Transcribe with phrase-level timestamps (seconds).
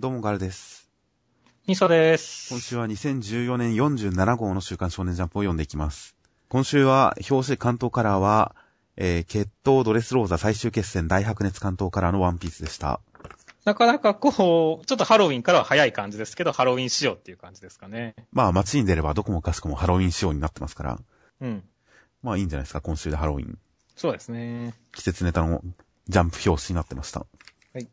[0.00, 0.88] どうもガルです。
[1.66, 2.48] ミソです。
[2.48, 6.16] 今週は2014年47号の週刊少年ジャンプを読んでいきます。
[6.48, 8.54] 今週は表紙関東カラーは、
[8.96, 13.02] えー、決闘ドレスローザ最終決戦大白熱関東カラーのワンピースでした。
[13.66, 18.14] なかなかこう、ちょっとハロウィンからは早い感じですけど、ハロウィン仕様っていう感じですかね。
[18.32, 20.98] まあ街に出ればどこもかしこもハロウィン仕様になってますから、
[21.42, 21.62] うん。
[22.22, 23.58] まあいいんじゃないですか、今週でハロウィン。
[23.96, 24.72] そうですね。
[24.94, 25.60] 季節ネタの
[26.08, 27.26] ジャンプ表紙になってました。
[27.74, 27.86] はい。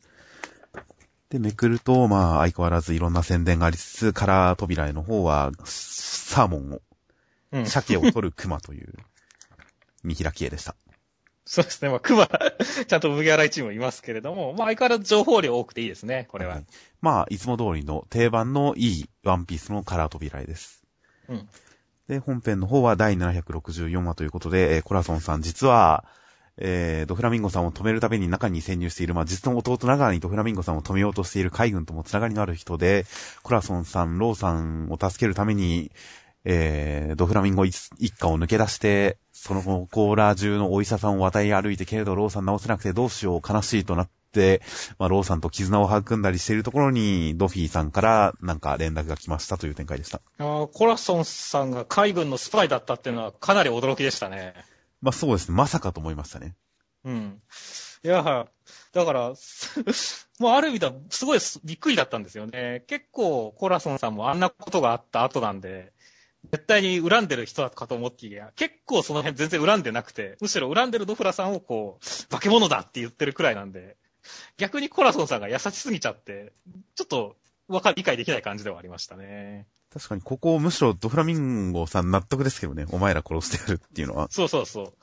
[1.29, 6.81] で、めくると、まあ相変わらずいろんな宣伝がありつつ、カラー扉絵の方は、サーモンを
[7.51, 7.65] うん。
[7.65, 8.93] 鮭を取る熊という
[10.03, 10.75] 見開き絵でした。
[11.45, 11.89] そうですね。
[11.89, 12.27] まあ、クマ、
[12.87, 16.61] ちゃんと麦わら一もいますけれども、まあ、相変わらず情報量多くていいですね、これは。
[16.99, 20.83] まあ、いつも通りの定番のいいワンピースのカラー扉絵です。
[21.29, 21.49] うん。
[22.09, 26.03] で、本編の方は第764話ということで、えーコラソンさん実は、
[26.57, 33.05] えー、ドフラミンゴさんを止めるために中に潜入している、まあ、実の弟ながらにドフラミンゴさんを止めようとしている海軍ともつながりのある人で、
[33.43, 35.91] コラソンさん、ローさんを助けるために、
[36.49, 44.61] えー、ドフラミンゴ一家を抜け出して、その後、そこら中のお医者さんを渡り歩いて、けれどローさん治せなくてどうしよう、悲しいとなって、
[44.97, 50.21] まあ、ローさんと絆を育んだりしているところに、ドフィーさんからなんか連絡が来ましたという展開でした。
[50.39, 54.53] あーコラソンさんが海軍のスパイだったっていうのはかなり驚きでしたね。
[55.01, 55.55] まあ、そうですね。
[55.55, 56.55] まさかと思いましたね。
[57.03, 57.41] うん。
[58.03, 58.47] いや、
[58.93, 59.33] だから、
[60.39, 62.83] もうある意味ではすごいびっくりだったんですよね。
[62.87, 65.93] 結構コラソンさんもあんなことがあった後なんで、
[66.51, 73.97] 絶対に恨んでる人だかと思っていや、結構その辺全然恨んでなくて、むしろ恨んでるドフラさんをこう、化け物だって言ってるくらいなんで、
[74.57, 76.53] 逆にコラソンさんが優しすぎちゃって、
[76.95, 77.37] ちょっと
[77.67, 79.67] わか理解できない感じではありましたね。
[79.97, 82.85] 確かに、ここ、むしろドフラミンゴさん納得ですけどね。
[82.91, 84.27] お前ら殺してやるっていうのは。
[84.29, 84.93] そうそうそ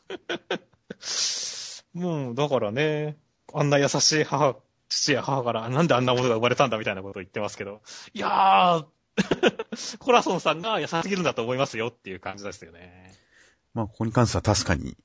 [1.95, 1.99] う。
[1.99, 3.17] もう、だからね、
[3.53, 4.57] あんな優しい母、
[4.89, 8.87] 父や母から、なんであんなものが生まれたんだみたいなことを言ってますけど、いやー、
[9.99, 13.15] コラソンさんが優しすぎるんだと思いますよっていう感じですよね。
[13.75, 14.97] まあ、ここに関しては確かに。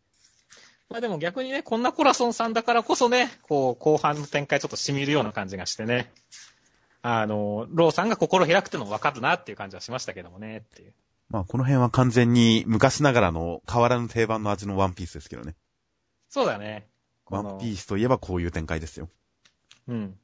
[0.89, 6.11] まあでも逆にね、こんなコラソンさんだからこそね、こう、後半の展開ちょっと染みるような感じがしてね。
[7.01, 10.93] あの、ローさんが心開くってのも分かるなっていう感じはしましたけどもね、っていう。
[11.29, 15.55] まあ、この辺は完全に昔ながらの変わらぬ定番の味のワンピースですけどね。
[16.27, 16.87] そうだね。
[17.29, 19.09] ワンピースといえばこういう展開ですよ。
[19.87, 20.17] うん。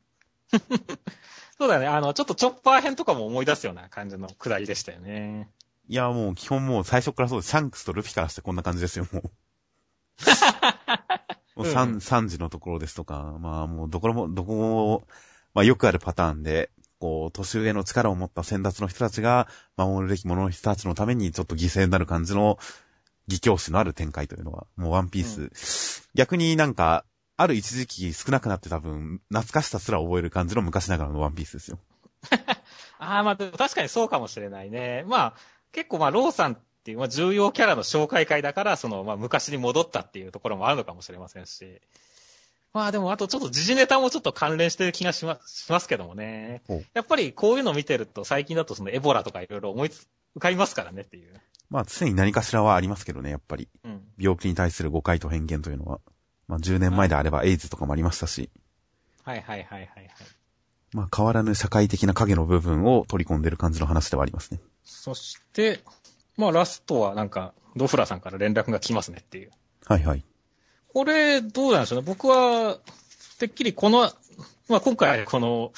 [1.58, 1.88] そうだね。
[1.88, 5.50] あの、ちょっとチョッパー編とかも思い出すような感じのくだりでしたよね。
[5.88, 7.50] いや、もう基本もう最初からそうです。
[7.52, 9.24] シャンクスとルフィからしてこんな感じですよ、もう。
[11.56, 15.08] もううん3、3時のところですとか、まあもうどこも、どこも、
[15.56, 22.60] まあよくあるパターンで、こう、年上の力を持った先達の人たちが、守るべき者の人たちのためにちょっと犠牲になる感じの、
[23.28, 26.08] 義教師のある展開というのは、もうワンピース。
[26.14, 27.06] 逆になんか、
[27.38, 31.80] ある一時期少なくなって多分、懐かしさすら覚える感じの昔ながらのワンピースですよ。
[33.00, 35.04] ああ、まあ、確かにそうかもしれないね。
[35.08, 35.34] まあ、
[35.72, 41.82] 結構まあ、ローさんっていう、まあ、重要キャラの紹介会だから、その、まあ、昔に戻ったっていうところもあるのかもしれませんし。
[42.76, 46.62] まあでも、あとちょっと時事ネタもちょっと関連してる気がしましますけどもね。
[46.94, 51.32] やっぱりこういうの見てると、最近だとそのエボラとかいろいろ思いつ、浮かびますからねっていう。
[51.70, 53.70] まあ常に何かしらはありますけどね、やっぱり。
[53.86, 54.02] うん。
[54.18, 56.02] 病気に対する誤解と偏見というのは。
[56.50, 58.50] まあ10年前であればエイズとかもありましたし。
[59.24, 60.10] はいはいはいはいはい。
[60.92, 64.60] まあ変わらぬ社会的な影の部分を取り込んでる感じの話ではありますね。
[64.84, 65.80] そして、
[66.36, 69.52] まあラストはなんか、ドフラさんから連絡が来ますねっていう。
[69.86, 70.26] はいはい。
[70.96, 72.06] これ、どうなんでしょうね。
[72.08, 72.78] 僕は、
[73.38, 74.10] てっきりこの、
[74.70, 75.74] まあ今回この、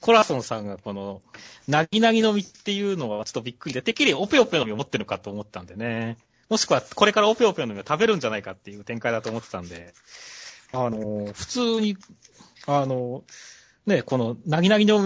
[0.00, 1.20] コラソンさんがこの、
[1.66, 6.16] なぎなぎの実っていうのはちょっとびっくりで、てっきりオペオペの実を持ってるのかと思ったんでね。
[6.48, 9.92] もしくはこれからオペオペの実を食べるんじゃないかっていう展開だと思ってたんで、
[10.72, 11.98] あの、普通に、
[12.66, 13.24] あの、
[13.84, 14.98] ね、この、なぎなぎの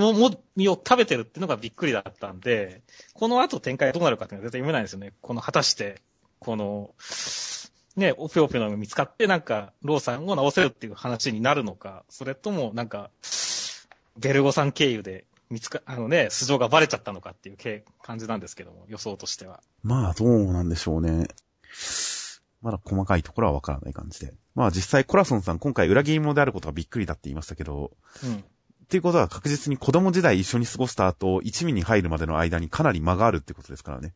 [0.55, 2.83] 実を食べてるっていうのがびっくりだったんで、
[3.13, 5.13] この後展開がどうなるかっていうのは絶対読めないんですよね。
[5.21, 6.01] この、果たして、
[6.39, 6.95] この、
[7.97, 13.11] ね、オペオペのが見つかって、なんか、ローさんを治せるっていう話になるのか、それとも、なんか、
[14.19, 19.61] ベルゴさん経由で見つか、あのね、素性がバレちゃったのかっていうけ感じなんですけども、予想としては。
[19.83, 21.29] まあどうなんでしょうね。
[22.63, 24.33] まだ細かいところはわからない感じで。
[24.55, 27.91] まあ実際コラソンさん今回裏切り者であることがびっくりだって言いましたけど、
[28.23, 28.37] うん。
[28.37, 28.43] っ
[28.89, 34.13] ていうことは確実に子供時代一緒に過ごした後、一味に入るまでの間にかなり間があるってことですからね。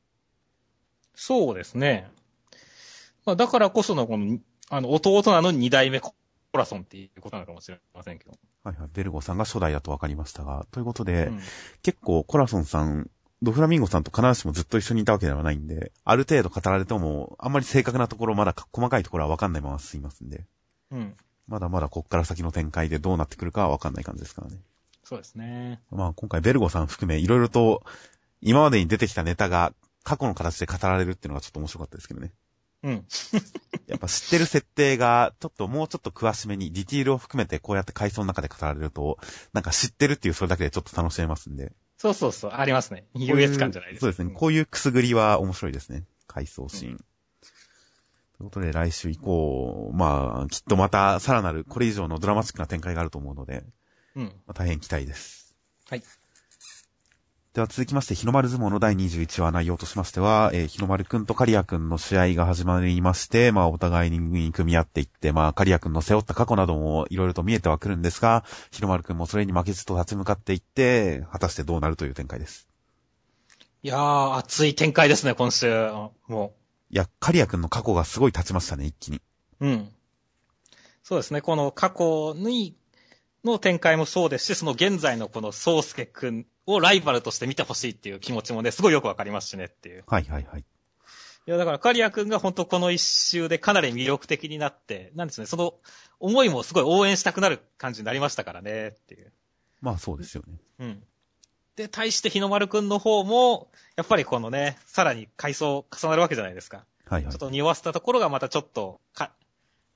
[1.14, 2.10] そうですね。
[3.26, 4.38] まあ、だからこその、この、
[4.70, 6.14] あの、弟なのに二代目コ
[6.54, 8.32] ラソンっていうことなのかもしれませんけど。
[8.64, 8.88] はいはい。
[8.94, 11.40] ベルゴさんが初代だと分かりましたが、ということで、うん
[11.82, 13.10] 結構コラソンさん、
[13.42, 20.46] ドフラミンゴさんと必ずしもずっと一緒にいたわけではないんで、ある程度語られても、あんまり正確なところ、まだ細かいところは分かんないまま進みますんで、
[20.90, 21.16] うん。
[21.48, 24.58] まだまだこっから先の展開でどうなってくるかは分かんない感じですからね。
[25.04, 25.80] そうですね。
[25.90, 27.84] まあ今回ベルゴさん含めいろいろと
[28.40, 29.72] 今までに出てきたネタが
[30.02, 32.32] 過去の形で語られるっていうのがちょっと面白かったですけどね。
[32.86, 33.04] うん。
[33.88, 39.18] やっぱ知ってる設定が、ちょっともうちょっと詳しめに、ディティールを含めてこうやって回想の中で語られると、
[39.52, 41.72] なんか知ってるっていうそれだけでちょっと楽しめますんで。
[41.98, 43.06] そうそうそう、ありますね。
[43.14, 44.30] 優越感じゃないですそうですね。
[44.32, 46.04] こういうくすぐりは面白いですね。
[46.28, 46.92] 回想シーン。
[46.92, 47.04] うん
[48.38, 53.64] ということで来週以降、まあ、きっとまたさらなるこれ以上のドラマチックな展開があると思うので、
[54.14, 54.24] うん。
[54.24, 55.56] まあ、大変期待です。
[55.88, 56.02] はい。
[57.56, 72.68] では続きまして、日の丸相撲の第21話内容としましては、えー日の丸くんとカリアくんの試合が始まりまして、まあお互いに組み合っていって、まあカリアくんの背負った過去などもいろいろと見えてはくるんですが、日の丸くんもそれに負けずと立ち向かっていって、果たしてどうなるという展開です。
[73.82, 75.66] いやー、熱い展開ですね、今週。
[76.28, 76.52] も
[76.90, 79.22] いや、カリアくんの過去がすごい立ちましたね、一気に。
[79.60, 79.66] う。
[79.66, 79.88] うん。
[81.02, 82.76] そうですね、この過去に、
[83.44, 90.04] の展開もそうですし、その現在のこの宗介くんをライバルとして見てほしいっていう気持ちもね、すごいよくわかりますしねっていう。
[90.06, 90.60] はいはいはい。
[90.60, 95.74] いや、だから、カリア君が本当この一周でかなり魅力的になって、なんですね、その
[96.18, 99.32] 思いもすごい応援したくなる感じになりましたからね、っていう。
[99.80, 100.54] まあそうですよね。
[100.80, 101.02] うん。
[101.76, 106.84] で、対して日の丸くんの方も、やっぱりこのね、さらに階層重なるわけじゃないですか。
[107.04, 107.38] はいはいちょっ。
[107.38, 109.30] と匂わせたところがまたちょっと、か、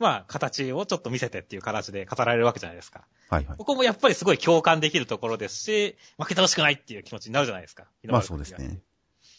[0.01, 3.05] まあ、形をちょっと見せてっていう形で語られるわけじゃないですか。
[3.29, 3.57] はいはい。
[3.59, 7.85] ここもやっぱりすごい共感できるところですし、負けてほしくないっていう気持ちになるじゃないですか。
[8.05, 8.67] まあそうですね。
[8.67, 8.79] だか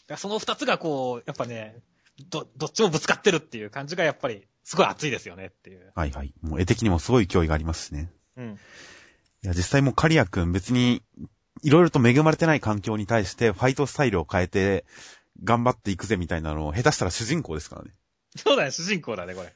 [0.08, 1.76] らその二つがこう、やっぱね、
[2.30, 5.92] ど、どっちもぶつかってるっていう感じがやっぱり、すごい熱いですよねっていう。
[5.96, 6.32] はいはい。
[6.42, 8.12] もう絵的にもすごい勢いがありますしね。
[8.36, 8.58] うん。
[9.42, 11.02] いや、実際もうカリア君別に、
[11.64, 14.84] いろいろと恵まれてない環境に対して、ファイトスタイルを変えて、
[15.42, 17.90] 頑張っていくぜみたいなのを、下手したら主人公ですからね。
[18.36, 19.52] そうだね、主人公だね、これ。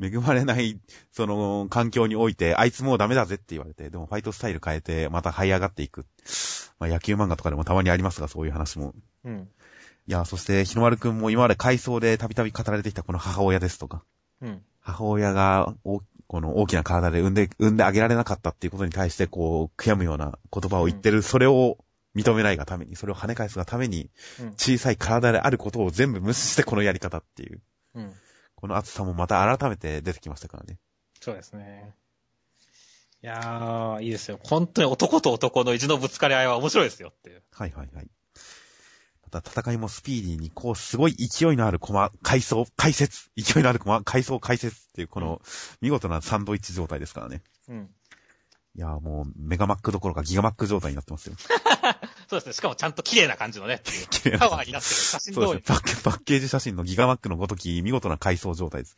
[0.00, 0.78] 恵まれない、
[1.12, 6.06] その、環境において、あいつもうダメだぜって言われて、でもファイトスタイル変えて、また這い上がっていく。
[6.78, 8.94] まあ野球漫画とかでもたまにありますが、そういう話も。
[9.24, 9.48] うん。
[10.06, 14.02] いや、そして、日の丸くんも今まで回想でたびたび語られてきたこの母親ですとか、
[14.40, 14.62] うん。
[14.80, 21.76] 母親が、おこの大きな体で産んで、産んであげられなかったっていうことに対して、こう、悔やむような言葉を言ってる、それを
[22.14, 24.10] 認めないがために、それを跳ね返すがために、
[24.40, 24.52] うん。
[24.56, 27.60] 小さい体であることを全部無視してこのやり方っていう、
[27.96, 28.12] うん。
[28.60, 30.78] この熱さもまた改めて出てきましたからね。
[31.20, 31.94] そうですね。
[33.22, 34.40] いやー、いいですよ。
[34.42, 37.42] 本当に男と男の意地のぶつかり合いは面白いですよっていう。
[37.52, 38.08] はいはいはい。
[39.30, 45.42] また戦いもスピーディーに、こう、すごい勢いのあるコマ、回想、解説、勢いのあるコマ、回想、解説っていう、この、
[45.82, 47.42] 見事なサンドイッチ状態ですからね。
[47.68, 47.90] うん。
[48.74, 51.36] いやーもう、メガマックどころかギガマック状態になってますよ。
[52.30, 52.52] そうですね。
[52.52, 53.82] しかもちゃんと綺麗な感じのね。
[54.08, 54.94] 綺麗なパワーになってる。
[54.94, 55.74] 写真通りそうですね。。
[55.74, 58.94] パッケパッケージ写真のギガマックのごとき、見事な回想状態です。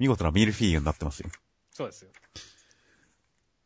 [0.00, 1.30] 見事なミルフィーユになってますよ。
[1.70, 2.10] そうですよ。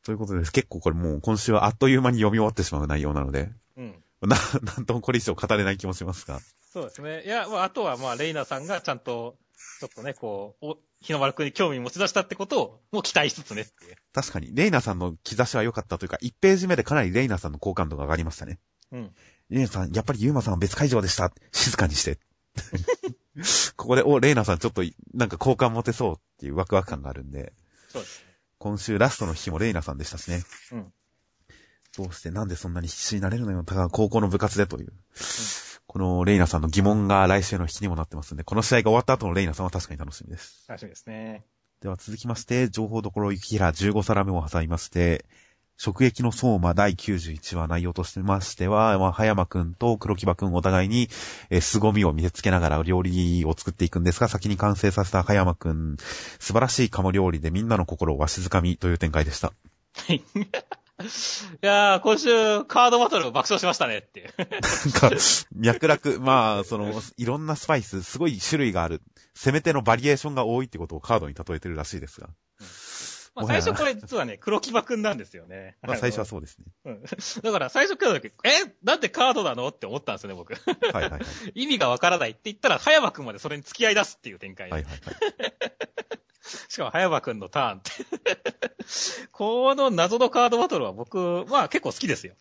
[0.05, 0.53] ということです。
[0.53, 3.95] 結構これもう今週はあっという間に読み終わってしまう内容なので、うん。
[4.21, 4.37] な、
[4.77, 6.41] なんともこれ以上語れない気もしますが。
[6.71, 7.23] そうですね。
[7.25, 9.37] いや、まあ、あとは、まあ、レイナさんがちゃんと、
[9.81, 13.73] ちょっとね、こう、お、日の丸くんに興味持ち出したってことを、もう期待しつつねって。
[14.13, 18.59] 確かに、レイナさんの兆しは良かったというか、1ページ目でかなりレイナさんの好感度が上がりましたね。
[18.93, 19.15] うん。
[19.51, 21.33] レイナさん、やっぱりユーマさんは別会場でした。
[21.53, 22.19] 静かにして。
[23.77, 24.83] ここで、お、レイナさんちょっと、
[25.15, 27.53] なんか好感持てそうっていうワクワク感があるんで、
[27.89, 28.29] そうですね。
[28.59, 30.43] 今週ラストの日もレイナさんでしたしね。
[30.73, 30.93] うん。
[31.97, 34.93] どうしてなんでそんなに必死になれるのよ、ただ高校の部活でという。
[35.87, 40.65] このレイナさんの疑問が来週の引きにもなってますんで、この試合が終わった後のレイナさんは確かに楽しみです。
[40.69, 41.47] 楽しみですね。
[41.81, 45.25] では続きまして、情報どころ雪平15皿目を挟みまして、
[45.79, 51.09] 食益の相馬第91話内容としてましては、まあ、葉山くんと黒木場くんお互いに、
[51.51, 55.97] えー凄みを見せつけながら料理を作っていくんですが、先に完成させた葉山くん、
[56.41, 59.53] 素晴らしい鴨料理でみんなの心をわしづかみという展開でした。
[59.95, 60.17] はい。
[60.99, 61.05] い
[61.61, 64.35] やー、今週、カードバトル爆笑しましたねっていう。
[64.37, 65.11] なんか、
[65.53, 69.01] 脈絡、まあ、その、いろんなスパイス、すごい種類がある、
[69.35, 72.31] 攻め手のバリエーションが多いってことをカードに例えてるらしいですが。
[73.39, 75.77] まあ、最初これ実はね、 黒木場くんなんですよね。
[75.83, 76.65] まあ、最初はそうですね。
[76.85, 77.03] うん。
[77.43, 80.55] だから最初来た時、えなんでカードなのって思ったんですよね、僕。
[80.55, 81.21] はいはいはい。
[81.55, 84.73] 意味がわからないって言ったら、葉山くんまでそれに付き合い出すっていう展開で。
[84.73, 84.99] はいはいはい。
[86.69, 87.93] しかも、葉山くんのターンって。
[89.33, 92.35] この謎のカードバトルは僕、まあ結構好きですよ。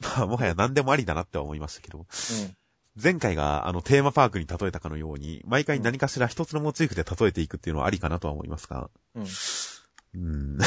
[0.00, 1.98] まあ、もはや何でもありだなっては思いましたけど。
[1.98, 2.06] うん。
[3.00, 8.88] 前回があのテーマパークに例えたかのように、毎回何かしら一つのモチーフで例えていくっていうのはありかなとは思いますが。
[9.14, 9.26] うん。
[10.16, 10.58] うん。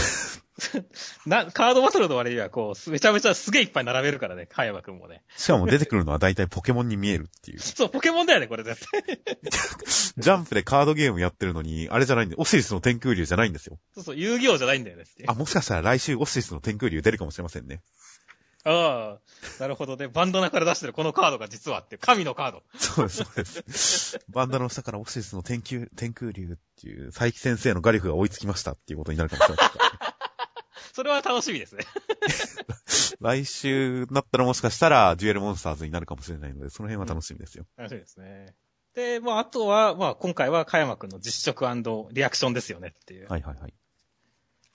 [1.26, 5.24] な、カードバトルの割には、こう、めちゃめちゃすげえいっぱい並べるからね、葉山くんもね。
[5.36, 7.60] しかも出てくるのは大体ポケモンに見えるっていう。
[7.62, 9.02] そう、ポケモンだよね、これ絶対。
[10.18, 13.80] ジャンプでカードゲームやってるのに、あれじゃないんで、オシリスの天空竜じゃないんですよ。
[13.96, 17.82] そうそう、遊戯王じゃないんだよねあ、もしかしたら来週オシリスの天空竜出るかもしれませんね。
[18.72, 19.20] ああ、
[19.60, 20.08] なるほどね。
[20.08, 22.64] バンダナから出してるこのカードが実はって神のカード。
[22.78, 24.20] そうです、そうです。
[24.30, 29.66] バンダナの下からオシスの天空、天空竜っていう、佐伯先生のガリフが追いつきましたっていうことになるかもしれない。
[30.94, 31.84] それは楽しみですね。
[33.20, 37.66] 来週になったらもしかしたら、デュエルモンスターズになるかもしれないので、その辺は楽しみですよ。
[37.78, 38.56] 楽しみですね。
[38.96, 41.66] で、まあ、あとは、まあ、今回は、加山くんの実食
[42.12, 43.28] リアクションですよねっていう。
[43.30, 43.74] はいはいはい。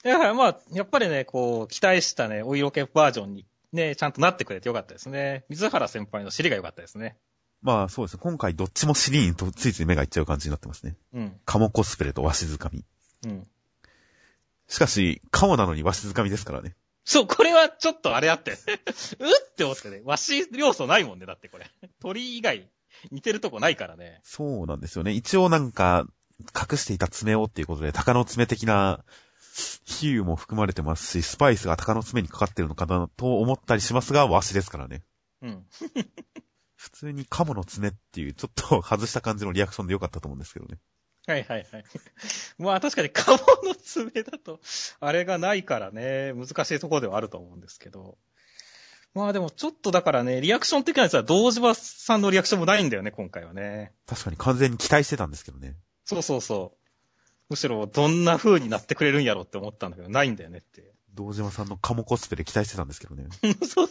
[0.02, 5.44] だからまあ、やっぱりね、こう、期待したね、お色気バージョンにね、ちゃんとなってくれてよかったですね。
[5.48, 7.16] 水原先輩の尻がよかったですね。
[7.62, 8.20] まあそうですね。
[8.22, 10.96] 今回どっちも尻にとついつい目がいっちゃう感じになってますね。
[11.12, 11.40] うん。
[11.44, 12.84] カモコスプレとわしづかみ。
[13.24, 13.46] うん。
[14.68, 16.76] しかし、カモなのにわしづかみですからね。
[17.04, 18.52] そう、これはちょっとあれあって。
[18.52, 20.02] うって思ってね。
[20.04, 21.70] わし要素ないもんね、だってこれ。
[22.00, 22.70] 鳥以外、
[23.10, 24.20] 似てるとこないからね。
[24.22, 25.12] そうなんですよね。
[25.12, 26.06] 一応なんか、
[26.40, 29.04] 隠していた爪をっていうことで、鷹の爪的な
[29.84, 35.02] 比喩も含まれてますし、スパイスが鷹の爪にかかってるのかなと思ったりしますが、わしですからね。
[35.42, 35.66] うん。
[36.76, 40.78] 普通にカモの爪っていう、ちょっと外した感じのリアクションでよかったと思うんですけどね。
[41.26, 41.84] はいはいはい。
[42.58, 44.60] まあ確かにカモの爪だと、
[45.00, 48.18] あれがないからね、難しいところではあると思うんですけど。
[49.14, 53.94] まあでもちょっとだからね、リアクション的なやつは堂島さんのリアクションもないんだよね、今回はね。
[54.06, 55.76] 確かに完全に期待してたんですけどね。
[56.04, 56.83] そうそうそう。
[57.50, 60.94] むしろどんな風になってくれるんやろって思ったんだけど、ないんだよねって。
[61.14, 63.26] 道島さんのカモコスプレ期待してたんですけどね。
[63.66, 63.90] そう。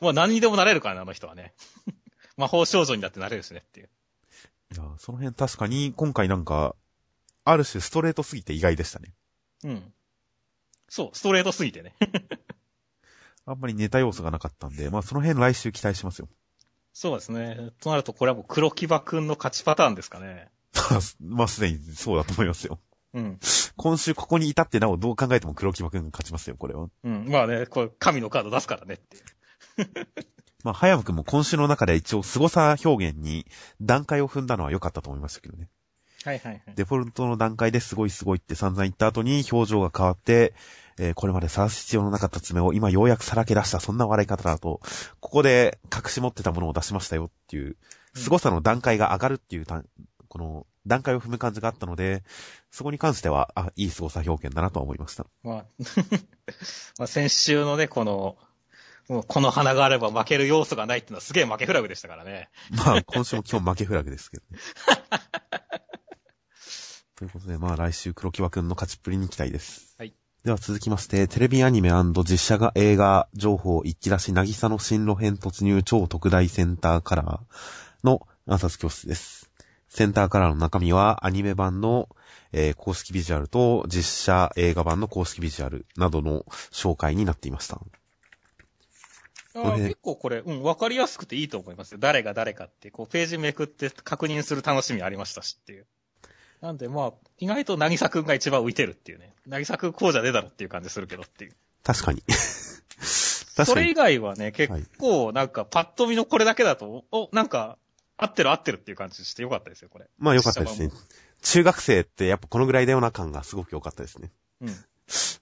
[0.00, 1.54] まあ何にでもなれるからね、あの人はね。
[2.36, 3.90] 魔法少女にだってなれるしねっていう。
[4.74, 6.74] いや、その辺確かに今回なんか、
[7.44, 9.14] ある種ストレートすぎて意外でしたね。
[9.64, 9.94] うん。
[10.88, 11.94] そう、ストレートすぎてね。
[13.46, 16.28] あんまりネタ要素がなかったんで、まあその辺来週期待しますよ。
[16.92, 17.70] そうですね。
[17.80, 20.50] となるとこれはもう黒木場くんの勝ちパターンですかね。
[21.20, 22.78] まあすでにそうだと思いますよ。
[23.14, 23.38] うん。
[23.76, 26.88] 今週ここに至ってなおどう考えても黒木場くんが勝ちますよ、これは。
[27.04, 27.28] うん。
[27.28, 29.16] まあね、これ神のカード出すからねって。
[30.64, 33.46] まあ、早くんも今週の中で一応凄さ表現に
[33.80, 35.68] 段階を踏んだのは良かったと思いましたけどね。
[36.24, 36.62] はいはいはい。
[36.74, 40.54] デフォルトの段階ですごいすごいって散々言った後に表情が変わって、
[40.98, 44.80] えーこれまで晒す必要のなかった爪を今ようやくさらけ出したそんな笑い方だと、
[45.20, 47.76] ここで隠し持ってたものを出しましたよっていう、
[48.14, 49.84] 凄さの段階が上がるっていうた、
[50.28, 52.22] この段階を踏む感じがあったので、
[52.70, 55.26] そこに関しては、あ、いい凄さ表現だなとは思いました。
[55.42, 55.64] まあ、
[56.98, 58.36] まあ先週のね、この、
[59.08, 62.50] もうこの花があれば負ける要素がないっていうのはすげえ負けフラグでしたからね。
[62.70, 64.58] まあ、今週も基本負けフラグですけどね。
[67.14, 69.94] ということで、まあ来週黒木場くんの勝ちっぷりに期待です。
[69.98, 70.12] はい。
[70.44, 79.45] では続きまして、テレビアニメ実写が映画情報一気出し、なぎさの新路編突入超特大センターカラーの暗殺教室です。
[79.96, 82.10] センターカラーの中身はアニメ版の、
[82.52, 87.80] えー公式ビジュアルと実写映画版の公式ビジュアルなどの紹介になっていました。
[89.54, 91.98] 結構これ、うん、わかりやすくていいと思いますよ。
[91.98, 95.86] 誰が誰かって、こう、ページめくって確認する楽しみありましたしっていう。
[96.60, 99.32] なんで、まあ、意外と、なぎさくんが一番浮いてるっていうね。
[99.46, 101.56] なぎさくんこうじゃねえだろっていう感じするけどっていう。
[101.82, 102.22] 確かに。
[102.28, 104.16] それ以 確かに。
[104.18, 107.78] 外はね、結構、なんか、パッと見のこれだけだと、お、なんか、
[108.16, 110.06] 合ってる合ってるっていう感じしてよかったですよ、これ。
[110.18, 110.90] まあ良かったですね。
[111.42, 114.30] 中学生ってやっぱこのぐらいだよな感がすごく良かったですね。
[114.60, 114.84] うん。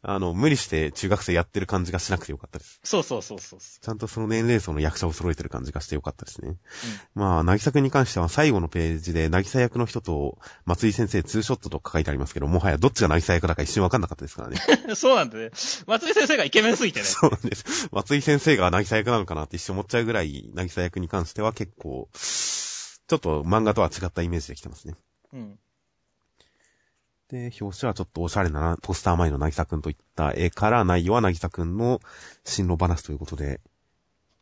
[0.02, 2.80] あの、無理して中学生やってる感じがしなくてよかったです。
[2.84, 3.58] そうそうそうそう。
[3.58, 6.56] ちゃんとその年齢層の役者を揃えてる感じがしてよかったですね。
[7.14, 14.58] まあ、なぎさくんに関しては最後のページで、なぎさ役の人と松井先生ツーショットとか書いてありますけど、もはやどっちがなぎさ役だか一瞬わかんなかったですからね。
[14.88, 14.96] うん。
[14.96, 15.50] そうなんでね。
[15.86, 17.06] 松井先生がイケメンすぎてね。
[17.08, 17.88] そうなんです。
[17.90, 24.94] 松井先生がなぎさ役なのかなって一瞬思っちゃうぐらい、なぎさ役に関しては結構、ちょっと漫画とは違ったイメージできてますね。
[25.32, 25.58] うん。
[27.28, 32.00] で、表紙はちょっとおしゃれなポスター前のなぎさくんといった絵から内容はなぎさくんの
[32.44, 33.60] 進路話ということで、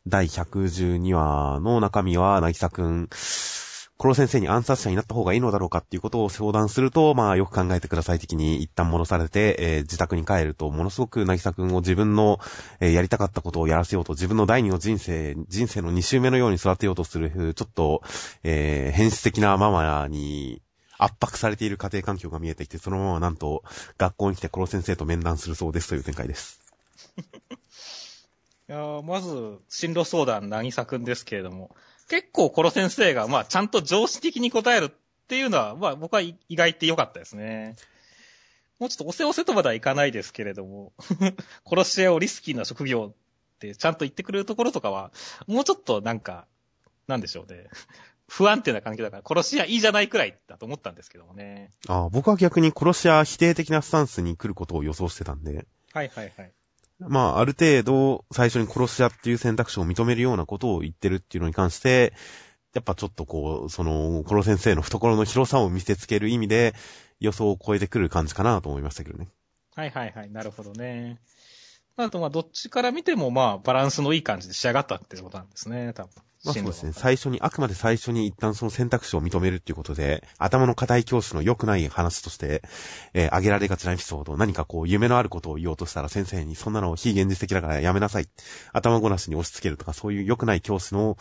[0.07, 3.09] 第112話の中身はなぎさくん、
[3.99, 12.41] 黒先生に暗殺者になった方がいいのだろうかっていうことを相談すると、まあよく考えてください的に一旦戻されて、えー自宅に帰ると、ものすごくなぎさくんを自分の、
[12.81, 18.03] えーやりたかったことをやらせようと、自分の第二の人生、人生の二周目のように育てようとする、ちょっと、
[18.43, 20.63] えー変質的なママに、
[21.05, 23.65] 圧迫されている家庭環境が見えてきて、そのままなんと、
[23.99, 26.61] 学校に来て黒先生と面談するそうですという展開です。
[28.69, 31.75] いやまず、進路相談、なぎさくんですけれども、
[32.09, 34.91] 結構、コロ先生が、まあ、ちゃんと常識的に答えるっ
[35.29, 37.77] ていうのは、まあ、僕は意外って良かったですね。
[38.79, 40.93] もうちょっとおせおせとまではいかないですけれども、
[41.65, 45.13] 殺し屋をリスキーな職業ってちゃんと言ってくれるところとかは、
[45.47, 46.47] もうちょっとなんか、
[47.07, 47.69] なんでしょうね。
[48.33, 51.71] 不安定な関係だから、殺し屋いいじゃないくらいだと思ったんですけどもね。
[51.87, 56.53] ああ僕は逆に殺し屋否定的なスタンスに来ることを予想してたんで、はいはいはい。
[56.99, 62.15] まあ、ある程度、最初に殺し屋っていう選択肢を認めるようなことを言ってるっていうのに関して、
[62.73, 66.75] やっぱちょっとこう、その、コロ先生の懐の広さを見せつける意味で、
[67.21, 69.29] 予想を超えてくる感じかなと思いましたけどね。
[69.75, 71.19] はいはいはい、なるほどね。
[71.97, 76.11] あとまあ、どっちから見てもまあ、バランスのいい感じで仕上がったってことなんですね、多分。
[76.45, 76.93] まあそうですね。
[76.93, 82.63] 最初に、あくまで最初に一旦その選択肢を認めるっていうことで、頭の硬い教師の良くない話として、
[83.15, 88.27] えー、挙げられがちなエピソード、何かこう、夢のあることを言おうとしたら先生に、そんなの非現実的だからやめなさい。
[88.73, 91.17] 頭ごなしに押し付けるとか、そういう良くない教師の、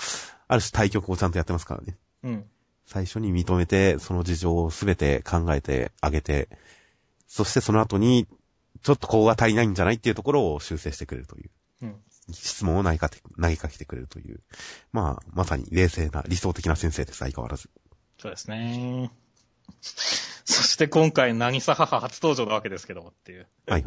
[0.48, 1.98] ある種対局をちゃんとやってますからね。
[2.24, 2.46] うん。
[2.88, 6.50] 最初に認めて、その事情をすべて考えてあげて、
[7.28, 8.28] そしてその後に、
[8.84, 11.50] ちょっとここが足りないんじゃないっていうところを修正してくれるという。
[11.84, 11.96] うん。
[12.32, 14.42] 質問を投げかけ、投げかけてくれるという。
[14.92, 17.70] まあ、まさに冷静な理想的な先生です、相変わらず。
[18.20, 19.12] そうですね。
[19.82, 23.48] そして今回、なぎさ母初登場なわけですけどもっていう。
[23.68, 23.82] はい。
[23.84, 23.86] い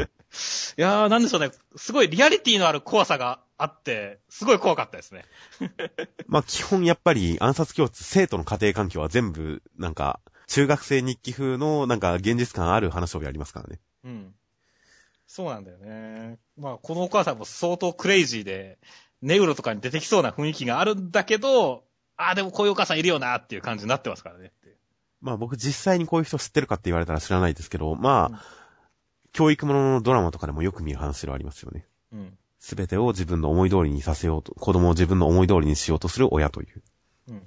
[0.77, 1.51] やー、なんでしょうね。
[1.77, 5.25] すごいリアリティのある怖さがあって、すごい怖かったですね。
[6.27, 13.81] まあ基本やっぱり暗殺教室、生徒の家庭環境は全部、なんか、中学生日記風のなんか現実感ある話をやりますからね。
[14.05, 14.35] うん。
[15.35, 16.39] そうなんだよね。
[16.57, 18.79] まあ、このお母さんも相当クレイジーで、
[19.21, 21.83] ネウロとかに出てきそうな雰囲気があるんだけど、
[22.17, 24.53] ああ、でもこういうお母さんいるよなっていう感じになってますからね。
[25.21, 28.39] まあ僕実際にこういう人知ってるかって言われたら知らないですけど、まあ、うん、
[29.33, 31.85] 教育もののドラマとかでもよく見る話ではありますよね。
[32.13, 32.39] うん。
[32.61, 36.83] すべてを自分の思い通りにさせようと、子供を自分の思い通りにしようとする親という。
[37.31, 37.43] うん。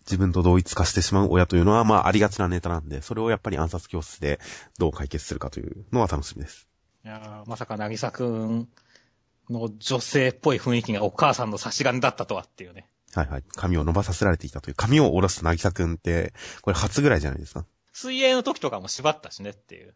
[0.00, 4.40] 自分と同一化してしまう親というのは、まあありがちなネタなんで、それをやっぱり暗殺教室で
[4.78, 6.67] どう解決するかというのは楽しみです。
[7.08, 8.68] いやまさかなぎさくん
[9.48, 12.86] の女性っぽい雰囲気がお母さんの差し金だったとはっていうね。
[13.14, 13.44] はいはい。
[13.56, 14.74] 髪を伸ばさせられていたという。
[14.74, 17.64] 髪を下ろすなぎさくんって、これ初ぐらいじゃないですか？
[17.94, 19.94] 水泳の時とかも縛ったしねっていう。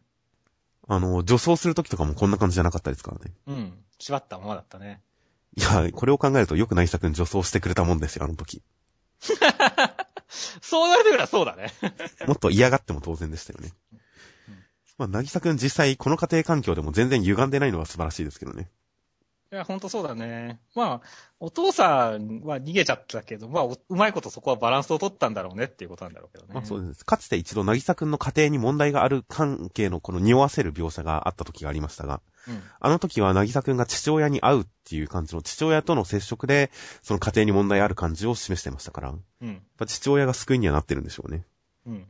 [0.87, 3.31] あの、女装する時とかもこんな感じじゃなかったですからね。
[3.45, 3.73] うん。
[3.99, 5.03] 縛ったままだったね。
[5.55, 8.63] いや、これを考えるとよくなぎさくん女装してくれたもんですよ、あの時。
[10.63, 11.71] そう言われてみればそうだね。
[12.25, 13.69] もっと嫌がっても当然でしたよね。
[14.97, 18.69] まあ、なぎさくん実際この家庭環境でも全然歪んでないのが素晴らしいですけどね。
[19.53, 20.59] いや、ほんとそうだね。
[20.73, 21.01] まあ、
[21.39, 26.55] お父さんは逃げちゃったけど、まあ、うまいことそこはバランスを取ったんだろうねっていうことなんだろうけどね。
[26.55, 27.05] まあそうです。
[27.05, 36.71] かつて一度、なぎさくんの家庭に問題がある関係のこの匂わせる描写があった時がありましたが、うん、あの時はなぎさくんが父親に会うっていう感じの父親との接触で、
[37.03, 41.45] その家庭に問題ある感じを示してましたから、うん、父親が救いにはなってるんでしょうね。
[41.85, 42.07] うん。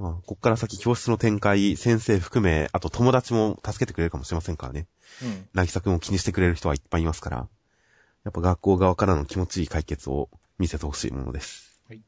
[0.00, 4.86] まあ、こっから先教室の展開、先生含め、あと友達も助けてくれるかもしれませんからね。
[5.22, 5.48] うん。
[5.52, 7.48] なぎさくんを気にしてくれる人はいっぱいいますから、
[8.24, 11.82] やっぱ学校側からの気持ちいい解決を見せてほしいものです。
[11.86, 12.00] はい。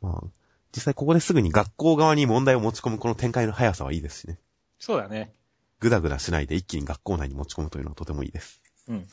[0.00, 0.28] まあ、
[0.72, 4.38] 実際ここですぐに学校側に問題を持ち込むこの展開の速さはいいですしね。
[4.78, 5.32] そうだね。
[5.80, 8.60] ぐだぐだしないで一気に学校内に持ち込むというのはとてもいいです。
[8.86, 9.08] うん。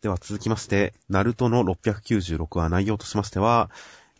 [0.00, 3.70] では続きまして、ナルトの696話内容としましては、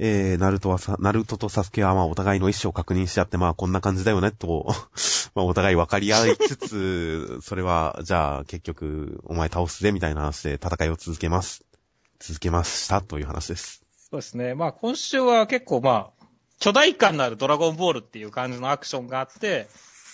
[0.04, 4.66] えー、ナルトはさ、ナルトとサスケはまあお互いの意思を確認し合ってまあこんな感じだよねと
[5.36, 11.64] まあお互い分かり合いつつ、 それはじゃあ結局お前倒すぜみたいな話で戦いを続けます。
[12.18, 13.84] 続けましたという話です。
[14.10, 14.56] そうですね。
[14.56, 16.24] まあ今週は結構まあ、
[16.58, 19.68] 巨大感のあるドラゴンボールっていう感じのアクションがあって、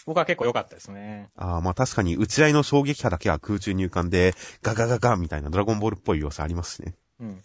[0.05, 1.31] 僕は結構良かったですね。
[1.35, 6.95] ああ、まあ確かに打ち合いの衝撃波だけは空中に浮かんで、ガガガガみたいなドラゴンボールっぽい要素ありますしね。
[7.21, 7.43] うん。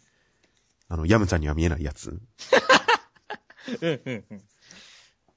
[0.93, 2.10] あの、ヤムちゃんには見えないやつ。
[2.10, 4.41] うんうんうん。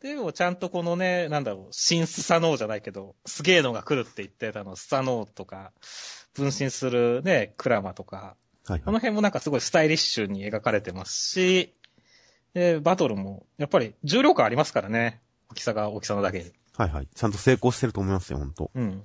[0.02, 5.72] でもちゃんとこのね、なんだろう、新スサノーじゃないけど、すげえのが来るって言ってたの、スサノーとか、
[6.34, 8.34] 分身するね、クラマとか、は
[8.68, 11.74] いはい、この辺もなんかすごいスタイリッシュに描かれてますし、
[12.52, 15.22] で、バトルも、やっぱり重量感ありますからね。
[15.50, 16.52] 大きさが大きさのだけに。
[16.76, 17.08] はいはい。
[17.14, 18.70] ちゃんと成功してると思いますよ、ほんと。
[18.74, 19.00] うん。
[19.00, 19.04] だ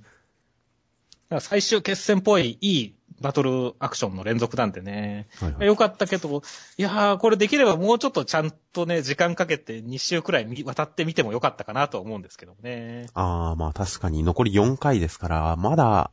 [1.36, 5.28] ら最終決戦っぽい、いいバトルアクションの連続なんでね。
[5.40, 6.42] はいはい、よかったけど、
[6.76, 13.06] いやー、これできればもうちょっとちゃんとね、時間かけて2週くらい渡ってみてもよかったかなと思うんですけどね。
[13.14, 16.10] あー、まあ確かに残り4回ですから、まだ、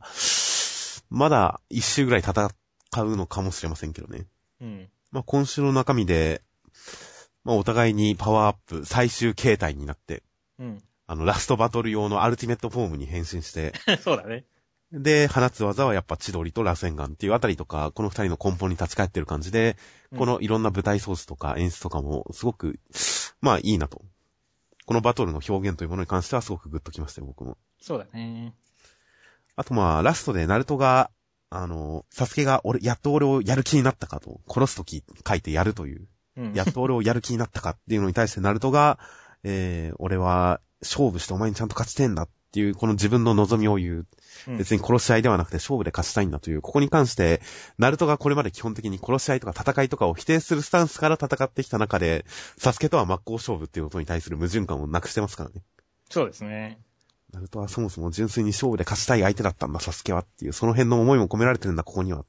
[1.10, 2.48] まだ1週ぐらい戦
[3.04, 4.26] うのかもしれませんけどね。
[4.60, 4.88] うん。
[5.10, 6.42] まあ今週の中身で、
[7.44, 10.22] まあお互いにパワーアップ、最終形態になって、
[10.58, 10.82] うん。
[11.10, 13.72] あの、ラストバトル用のアルティメットフォームに変身して、
[14.04, 14.44] そうだね。
[14.92, 19.76] で、放つ技はやっぱ千鳥と螺旋岩っていうあたりとか、この二人の根本に立ち返ってる感じで、
[20.16, 22.80] このいろんな舞台装置とか演出とかもすごく、
[23.40, 24.02] まあいいなと。
[24.86, 27.56] このバトルの表現というものに関してはすごくグッときましたよ、僕も。
[27.80, 28.54] そうだね。
[29.54, 31.10] あとまあ、ラストでナルトが、
[31.50, 38.98] あの、サスケが俺、やっと俺をやる気になったかと、殺すとき書いてやるという、うん、やっと俺をやる気になったかっていうのに対してナルトが、
[39.44, 44.06] えー、俺は勝負してお前にちゃんと勝ちてんだっていう、この自分の望みを言う。
[44.48, 47.42] うん別に殺し合いではなくて勝負で勝ちたいんだという、ここに関して、
[47.78, 52.24] ナルトがこれまで基本的に殺し合いとか戦いとかを否定するスタンスから戦ってきた中で、
[52.58, 55.62] サスケとは真っ向勝負っていうことに対する矛盾感をなくしてますからね。
[56.08, 56.78] そうですね。
[57.32, 62.24] ナルトはそもそも純粋に勝負で勝ちたい相手だったんだ、サスケはっていう、その辺の思いも込められてるんだ、ここには。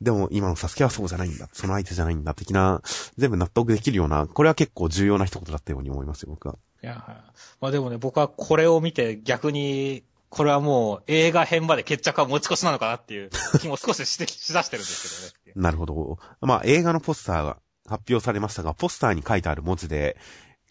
[0.00, 2.82] でも今のサスケはそうじゃないんだ、その相手じゃないんだ、的な、
[3.16, 6.56] 全部納得できるような、これは結構重要な一言だったように思いますよ、僕は。
[6.82, 7.16] いや、はい
[7.60, 13.28] まあでもね、僕はこれを見て逆に、これはもう映画編まで決着は持ち越しなのかなっていう
[13.60, 15.60] 気も少ししてしだしてるんですけどね。
[15.62, 16.18] なるほど。
[16.40, 20.16] まあ映画のポスターが発表されましたが、ポスターに書いてある文字で、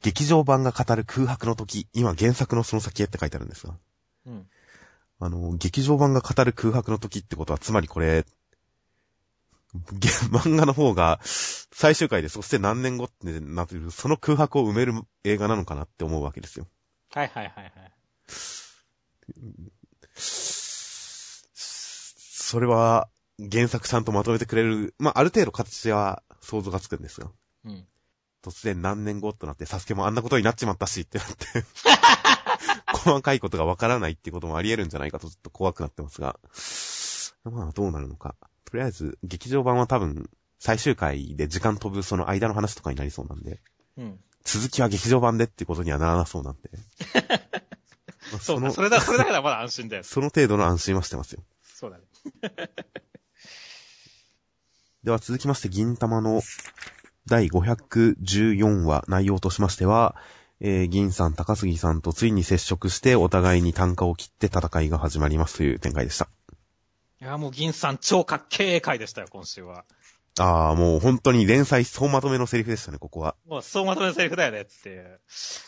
[0.01, 3.75] 劇場版が語る空白の時、今原作のその先へって書いてあるんですが。
[4.25, 4.47] うん。
[5.19, 8.25] あの、劇場版が語る空白の時ってことは、つまりこれ、
[9.93, 16.65] げ 漫画の方が最終回で、そして何年後ってなってる、その空白を埋める映画なのかなって思うわけですよ。
[17.13, 17.93] はいはいはいはい。
[22.51, 23.09] それは、
[23.51, 27.31] 原作ちゃんとまとめてくれる、まあ、ある程度形は想像がつくんですが。
[27.65, 27.87] うん。
[28.43, 31.45] 突然何年後となって、サスケもあんなことになっちまったしってなって、
[32.93, 36.39] 細かいことがわからないってこともあり得るんじゃないかとちょっと怖くなってますが、
[37.43, 38.35] まあどうなるのか。
[38.65, 40.29] とりあえず、劇場版は多分、
[40.59, 43.59] 最終回で時間飛ぶその間の話とかになりそうなんで、
[43.97, 44.19] うん。
[44.43, 46.69] 続きは劇場版でってことにはならなそうなんで。
[48.31, 50.03] まあそうか、のそれだ、それだけはまだ安心だよ。
[50.03, 51.43] その程度の安心はしてますよ。
[51.63, 52.03] そうだね。
[55.03, 56.41] では続きまして、銀玉の
[57.27, 60.15] 第514話内容としましては、
[60.59, 66.29] えー、銀さん、高杉さんとついに接触してお互いに単価を切って戦いが始まりますという展開でした。
[67.19, 69.85] いや、もう銀さん超かっけー回でしたよ、今週は。
[70.39, 73.35] ああ、もう本当に連載総まとめのセリフでしたね、ここは。
[73.45, 75.19] もう、そうまとめのセリフだよねっていう。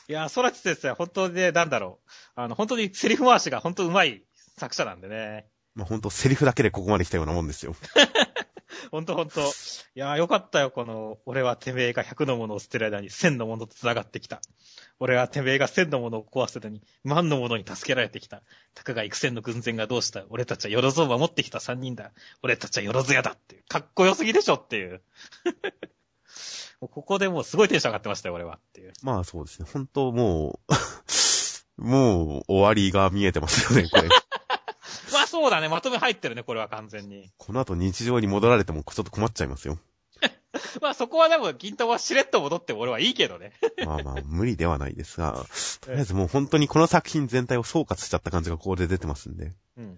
[0.08, 2.10] いや、空知先生は本当にね、なんだろう。
[2.36, 4.24] あの、本当にセリフ回しが本当上手い
[4.58, 5.48] 作者なんでね。
[5.76, 7.76] まあ本当セリフだけでここまで来たようなもんですよ。
[8.92, 9.44] 本当本当い
[9.96, 14.42] やー、よかったよ、この、俺はてめえが100のものを捨てる間に1000のものと繋がってきた。
[15.00, 18.42] 俺はてめえが1000のものを壊す間に万のものに助けられてきた。
[18.74, 22.12] たかが幾千の軍勢がどうした俺たちはよろずを守ってきた3人だ。
[22.42, 23.64] 俺たちはよろずやだっていう。
[23.68, 25.02] かっこよすぎでしょっていう。
[26.82, 28.94] もうここでもうすごいテンション上がってましたよ、俺はっていう。
[29.04, 30.74] まあそうですね、本当もう、
[31.82, 34.10] もう終わりが見えてますよね、これ。
[35.34, 37.32] まあそうだね、まとめ入ってるね、これは完全に。
[37.38, 39.80] この後日常に戻られてもちょっと困っちゃいますよ。
[40.82, 43.54] まあそこはでも、銀玉はしれっと戻っても俺はいいけどね。
[43.86, 45.46] まあまあ、無理ではないですが、
[45.82, 49.98] とりあえずもう本当にこの作品全体を総括しちゃった感じがここで出てますんで、うん。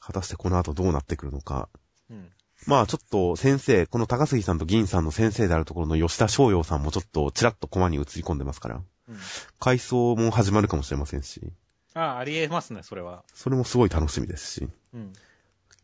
[0.00, 1.68] 果たしてこの後どうなってくるのか。
[2.10, 2.30] うん。
[2.66, 9.16] まあちょっと先生、この高杉さんと銀さんの先生であるところの吉田翔陽さんもちょっとちらっとコマに映り込んでますから、うん。
[9.58, 11.52] 回想も始まるかもしれませんし、
[11.94, 13.24] ああ、ありえますね、それは。
[13.32, 15.12] それもすごい楽しみですし、うん。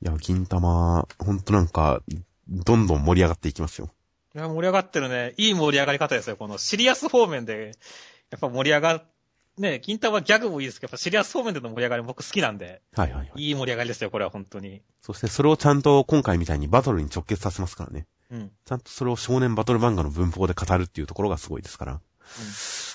[0.03, 2.03] いや、銀玉、ほんとなんか、
[2.49, 3.91] どんどん盛り上がっていきますよ。
[4.35, 5.35] いや、盛り上がってるね。
[5.37, 6.37] いい盛り上がり方ですよ。
[6.37, 7.77] このシリアス方面で、
[8.31, 9.01] やっぱ盛り上がる。
[9.59, 13.31] ね、金太はギャグもいいですけど、やっぱシリアス方面での盛り上がり僕好きなんで、はいはいはい。
[13.37, 14.83] いい盛り上がりですよ、これは本当に。
[15.03, 18.07] そしてそれをちゃんと今回みたいにバトルに直結させますからね。
[18.31, 18.51] うん。
[18.65, 22.01] ちゃんとそれを少年バトル漫画の文法で語るっていうところがすごいですから。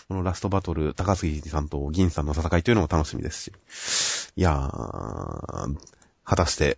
[0.08, 4.32] このラストバトル、高杉さんと銀さんの戦いというのも楽しみですし。
[4.36, 5.76] いやー、
[6.24, 6.78] 果たして、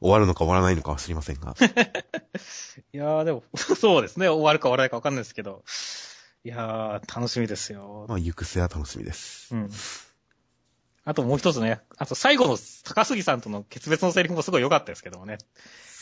[0.00, 1.54] 終わるのか終わらないのかは知りませんが。
[2.92, 4.28] いやー、でも、 そうですね。
[4.28, 5.64] 終わるか終わらないかわかんないですけど。
[6.44, 8.06] いやー、楽しみですよ。
[8.08, 9.54] まあ、行く末は楽しみです。
[9.54, 9.70] うん。
[11.04, 15.38] あともう一つね、あと最後の高杉さんとの決別のセリフもすごい良かったですけどもね。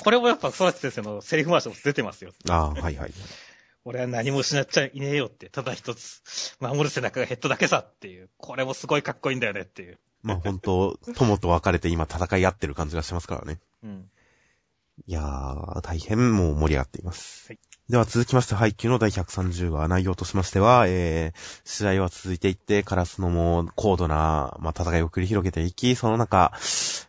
[0.01, 2.33] これもやっぱ空知先生のセリフ回しも出てますよ。
[2.49, 3.13] ああ、はいはい。
[3.89, 8.29] 俺は何も失っちゃいねえよって、ただ一つ、守る背中が減っただけさっていう。
[8.37, 10.01] これもすごいかっこいいんだよねっていう。
[10.25, 13.61] まあ本当友と別れて今戦い合ってる感じがしますからね。
[13.85, 14.11] うん。
[15.07, 17.47] いやー、大変もう盛り上がっています。
[17.47, 26.53] はいでは続きまして、配給の第130話、内容としましては、えー、試合は続いていって、カラスのも高度な、まあ、戦いを繰り広げていき、その中、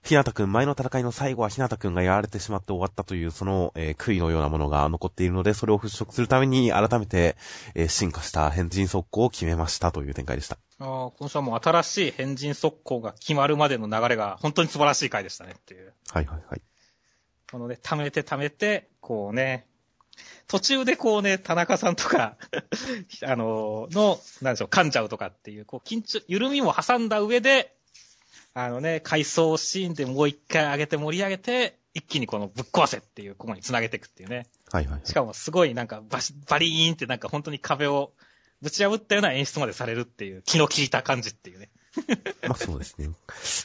[0.03, 7.37] ひなたくん、前の戦いの最後はひなたくんがやられてしまって終わったという、その、えー悔いのようなものが残っているので、それを払拭するために、改めて、
[7.73, 10.59] えー進化した変人速攻を決めましたという展開でした。
[10.77, 15.91] ああ、今週はもう新しい変人速攻が決まるまでの流れが本当に素晴らしい回でしたねっていう。
[16.11, 16.61] はいはいはい。
[17.51, 19.65] このね、溜めて溜めて、こうね、
[20.47, 22.37] 途中でこうね、田中さんとか、
[23.23, 27.75] あの、の、なんでしょう、噛んじゃうとかっていう、こう、緊張、緩みも挟んだ上で、
[28.53, 34.47] あのね、回想シーンでもう一回上げて盛り上げて、一気にこのぶっ壊せっていう、ここに繋げていくっていうね。
[34.71, 35.01] はいはいはい。
[35.07, 38.13] しかもすごいなんかバシ、バリーンってなんか本当に壁を
[38.61, 41.69] ぶち破ったような演出までされるっていう、気の利いた感じっていうね。
[42.47, 43.09] まあそうですね。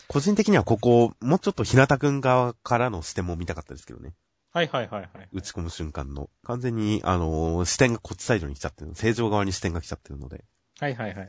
[0.08, 4.12] 個人的にはここ、もうちょっと日向くん側からの視点も見たかったですけどね。
[4.52, 5.28] はいはいはいはい。
[5.32, 6.28] 打ち込む瞬間の。
[6.44, 8.94] 完全に、あのー視点がこっちサイドに来ちゃってる。
[8.94, 10.44] 正常側に視点が来ちゃってるので。
[10.78, 11.28] はいはいはい。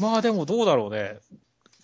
[0.00, 1.18] まあでもどうだろうね。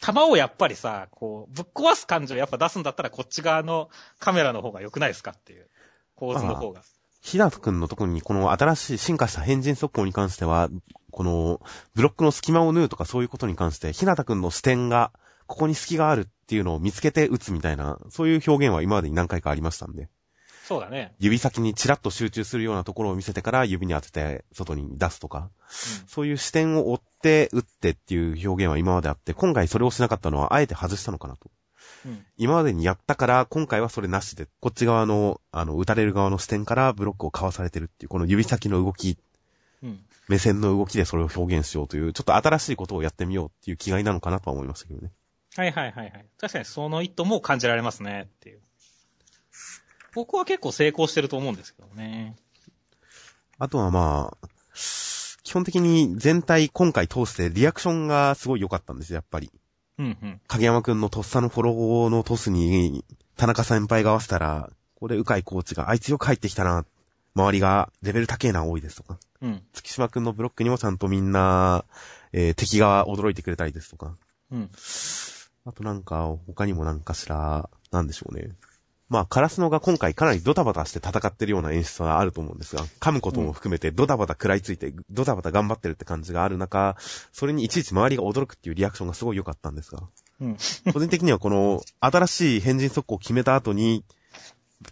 [0.01, 5.69] 弾をやっぱりさ、こう、ぶっ壊す感じをやっぱ出すんだったらこっち側のカメラの方が良くないですかっていう。
[6.17, 6.83] 構図の方が。
[7.21, 10.69] 日向くんの特にこの新しい進化した変人速攻に関しては、
[11.13, 11.61] この
[11.95, 15.13] ブロックの隙間を縫うとかそういうことに関して、日向くんの視点が、
[15.47, 20.09] ここに隙があるっていうのを見つけて打つみたいな、そういう表現は今までに何回かありましたんで。
[20.65, 21.13] そうだね。
[21.19, 25.51] 指先にチラッと集中するようなところを見せてから指に当てて外に出すとか、
[26.07, 31.51] そういう視点を追って打ってっていう表現は今まであって、今回それをしなかったのはあえて外したのかなと。
[32.07, 32.25] うん。
[32.37, 39.19] 今までにやったから、今回はそれなしで、こっち側の、あの、打たれる側の視点からブロックをかわされてるっていう、この指先の動き、
[39.83, 40.01] うん。
[40.29, 45.11] 目線の動きでそれを表現しようという、ちょっと新しいことをやってみようっていう気概なのかなとは思いましたけどね。
[45.57, 46.27] はいはいはいはい。
[46.39, 48.61] 確かにその意図も感じられますねっていう。
[50.15, 52.37] 僕は結構成功してると思うんですけどね。
[53.59, 54.49] あとはまあ、
[55.43, 59.51] 基本的に全体今回通してリアクションがすごい良かったんですよ、やっぱり。
[59.99, 60.41] うんうん。
[60.47, 63.05] 影山くんのとっさのフォローのトスに、
[63.37, 66.85] 田中先輩が合わせたら、ここで鵜飼コーチが、あいつよく入ってきたな、
[67.35, 69.63] 周りがレベル高えな多いですとか、うん。
[69.73, 71.85] 月島くんのブロックにもちゃんとみんな、
[72.33, 74.17] えー敵が驚いてくれたりですとか、
[74.51, 74.71] うん。
[75.65, 78.51] あとなんか、他にもなんかしら、なんでしょうね。
[79.13, 86.97] まあ、カラスノが今回かなりドタバタして戦ってるような演出はあると思うんですが、噛むことも含めてドタバタ食らいついて、ドタバタ頑張ってるって感じがある中、
[87.31, 90.01] それにいちいち周りが驚くっていうリアクションがすごい良かったんですが、
[90.41, 90.57] うん。
[90.95, 94.03] 個人的にはこの、新しい変人速攻を決めた後に、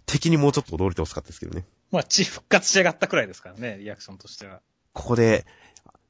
[0.05, 1.65] 敵にもうちょっと驚いてほしかったですけどね。
[1.89, 4.61] まあ、血復活しやがったくらいですからね、リアクションとしては。
[4.93, 5.47] ここで、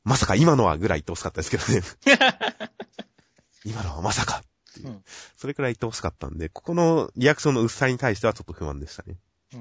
[0.04, 1.82] まさか今のはぐらい言ってほしかったですけどね。
[3.64, 4.44] 今のはまさか
[4.84, 5.04] う、うん
[5.38, 9.18] それくらい言ってほしかったんで、ここのリアクションの薄さに対してはちょっと不安でしたね。
[9.56, 9.60] うん。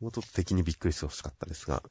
[0.00, 1.82] もうちょっと敵にびっくりしてほしかったですが、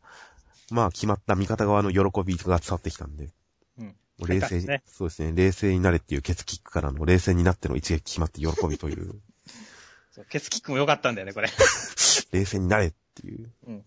[0.72, 3.30] まあ決まった味方側の喜びが伝わってきたんで、
[3.78, 3.96] うん。
[4.26, 9.16] 冷静に、ねそうですね、冷静になれっていうケツキックからの冷静になっての一撃決まって喜びという、
[10.12, 11.50] そうケツキックも良かったんだよね、これ。
[12.32, 13.52] 冷静になれっていう。
[13.68, 13.86] うん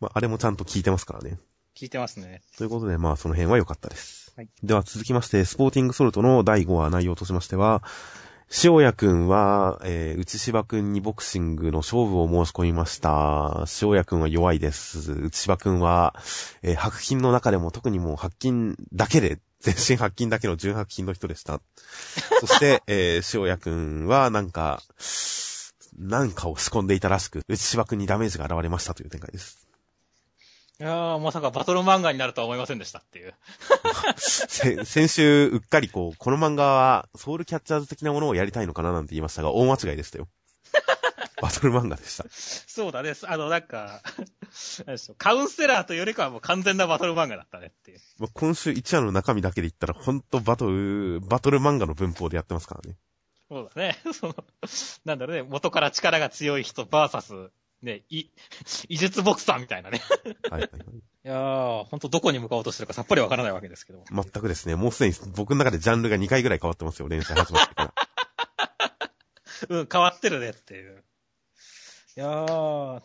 [0.00, 1.38] まああれもちゃんと聞いてますからね。
[1.76, 2.42] 聞いてますね。
[2.56, 4.32] ということで、まあその辺は良かったです。
[4.36, 7.82] はいでは続きまして、スポーティングソルトの第5話内容としましては、
[8.64, 13.64] 塩谷くんは、えー、内芝くんにボクシングの勝負を申し込みました。
[13.80, 15.12] 塩谷くんは弱いです。
[15.12, 16.14] 内芝くんは、
[16.62, 21.60] えー白筋の中でも特にもう白筋だけで、 全身白筋だけの純白筋の人でした。
[22.40, 24.82] そして、えー、塩谷くんはなんか、
[25.98, 29.61] なんかを仕込んでいたらしく、内芝くんにダメージが現れましたという展開です。
[30.80, 33.34] いやー、まさかバトル漫画になるとは思いませんでしたっていう。
[34.16, 40.28] せ先週、うっかりこう、この漫画は、ソウルキャッチャーズ的なものをやりたいのかななんて言いましたが、大間違いでしたよ。
[41.42, 42.24] バトル漫画でした。
[42.30, 43.14] そうだね。
[43.24, 44.02] あの、なんか、
[45.18, 48.00] カウンセラーというよりかはもう完全なバトル漫画だったねっていう。
[48.18, 52.96] まあ今週1話の中身だけで言ったら、ほんとバトル、バトル漫画の文法でやってますからね。
[53.48, 53.98] そうだね。
[54.14, 54.36] その、
[55.04, 57.50] なんだろうね、元から力が強い人バーサス、
[57.82, 58.26] ね、い、
[58.88, 60.00] 医術ボクサーみたいなね。
[60.50, 60.82] はいはいはい。
[61.24, 64.04] いやー、ほんとどこに向かおうとしてるかさっぱりわからないわけですけど。
[64.10, 67.94] 全くですね、もうすでに僕の中でジャンルが2回ぐらい変わってますよ、連載始まってから。
[69.68, 71.04] うん、変わってるねっていう。
[72.16, 73.02] いやー、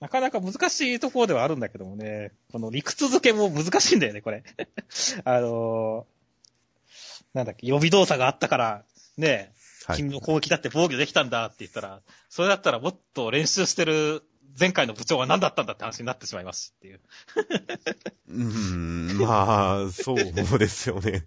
[0.00, 4.44] なかなか難しいところではあるんだけどもね、この理屈付けも難しいんだよね、これ。
[5.24, 8.84] あのー、なんだっけ、予備動作があったから、
[9.16, 9.52] ね、はい。
[9.94, 14.22] 君の攻撃だって防御できたんだって言ったら、それだったらもっと練習してる
[14.58, 17.00] 前回の部長は何だったんだって話になってしまいますしっていう。
[18.28, 21.24] うーん、まあ、そうですよね。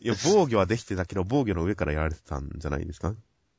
[0.00, 3.10] いや、防御はできてたけど、防御の上からやられてたんじゃないですか？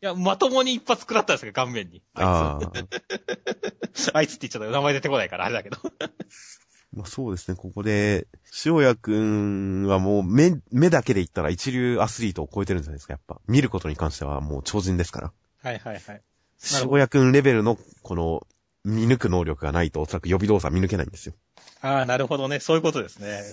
[0.01, 2.01] いや、まともに一発食らったんですよ、顔面に。
[2.15, 2.79] あああ。
[2.79, 4.11] いつ。
[4.13, 5.77] あいつって言っちゃったら名前出てこないからあれだけど。
[6.93, 8.27] まあそうですね、ここで、
[8.65, 13.39] 塩谷くんはもう目、目だけで言ったら一流アスリートを超えてるんじゃないですか、やっぱ。
[13.47, 15.31] 見ることに関してはもう超人ですから。
[15.61, 16.21] はいはいはい。
[16.81, 18.47] 塩谷くんレベルの、この、
[18.83, 21.33] 見抜く能力がないと、おそらく予備動作見抜けないんですよ。
[21.81, 22.59] ああ、なるほどね。
[22.59, 23.43] そういうことですね。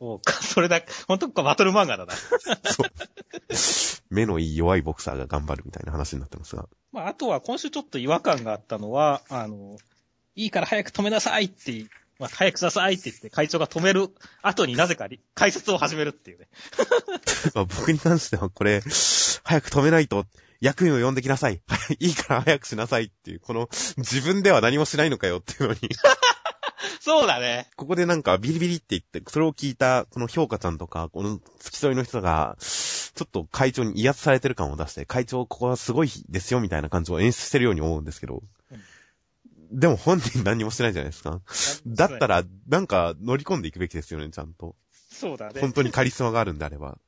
[0.00, 2.14] そうか、それだ、本当かバトル漫画だな。
[4.10, 6.68] 目のいい弱いボクサーが頑張るみたいな話になってますが。
[6.90, 9.78] まあ、あとは今週ちょっと違和感があったのは、あの、
[10.34, 11.86] いいから早く止めなさいって、
[12.22, 14.08] まあ、早くしなさいって言って会長が止める
[14.42, 16.46] 後になぜかり解説を始めるっていうね。
[17.52, 18.80] まあ僕に関してはこれ、
[19.42, 20.24] 早く止めないと、
[20.60, 21.60] 役員を呼んできなさい。
[21.98, 25.80] いいから早くしなさいっていう、この、自分では何もしないのかよっていうのに。
[27.02, 27.68] そうだね。
[27.74, 38.44] ここでなんかビリビリって言って、それを聞いた、この評価ちゃんとか、この付き添いの人が、ちょっと会長に威圧されてる感を出して、会長ここはすごいですよみたいな感じを演出してるように思うんですけど、
[39.72, 41.40] でも本人何もしてないじゃないですか。
[41.86, 44.76] だったら、なんか乗り込んでいくべきですよね、ちゃんと。
[45.10, 45.60] そうだね。
[45.60, 46.98] 本当にカリスマがあるんであれば。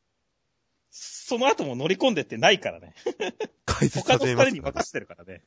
[0.90, 2.94] その後も乗り込んでってないからね。
[3.66, 5.42] 解説他の二させますから人に任せてるからね。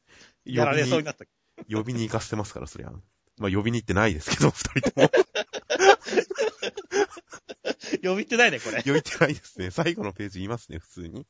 [0.45, 1.25] やられそうになった。
[1.69, 2.91] 呼びに行かせてますから、そりゃ。
[3.37, 5.09] まあ、呼びに行ってないですけど、二人とも。
[8.03, 8.77] 呼びってないね、これ。
[8.83, 9.71] 呼び行ってないですね。
[9.71, 11.25] 最後のページ言いますね、普通に。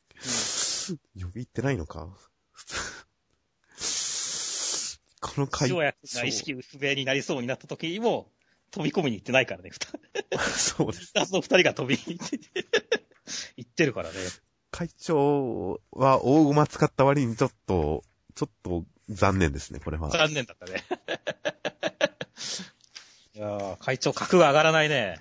[1.22, 2.10] 呼び行ってないのか。
[5.28, 8.32] この回塩谷君が意識不明になりそうになった時にも、
[8.72, 11.12] 飛び込みに行ってないからね、二そうです。
[11.16, 12.40] 人の二人が飛びに行って、
[13.58, 14.16] 行ってるからね。
[14.72, 18.04] 会長は大駒使った割にちょっと、
[18.36, 20.10] ちょっと残念ですね、これは。
[20.10, 20.84] 残念だったね。
[23.36, 25.20] いやー、会長格が上がらないね。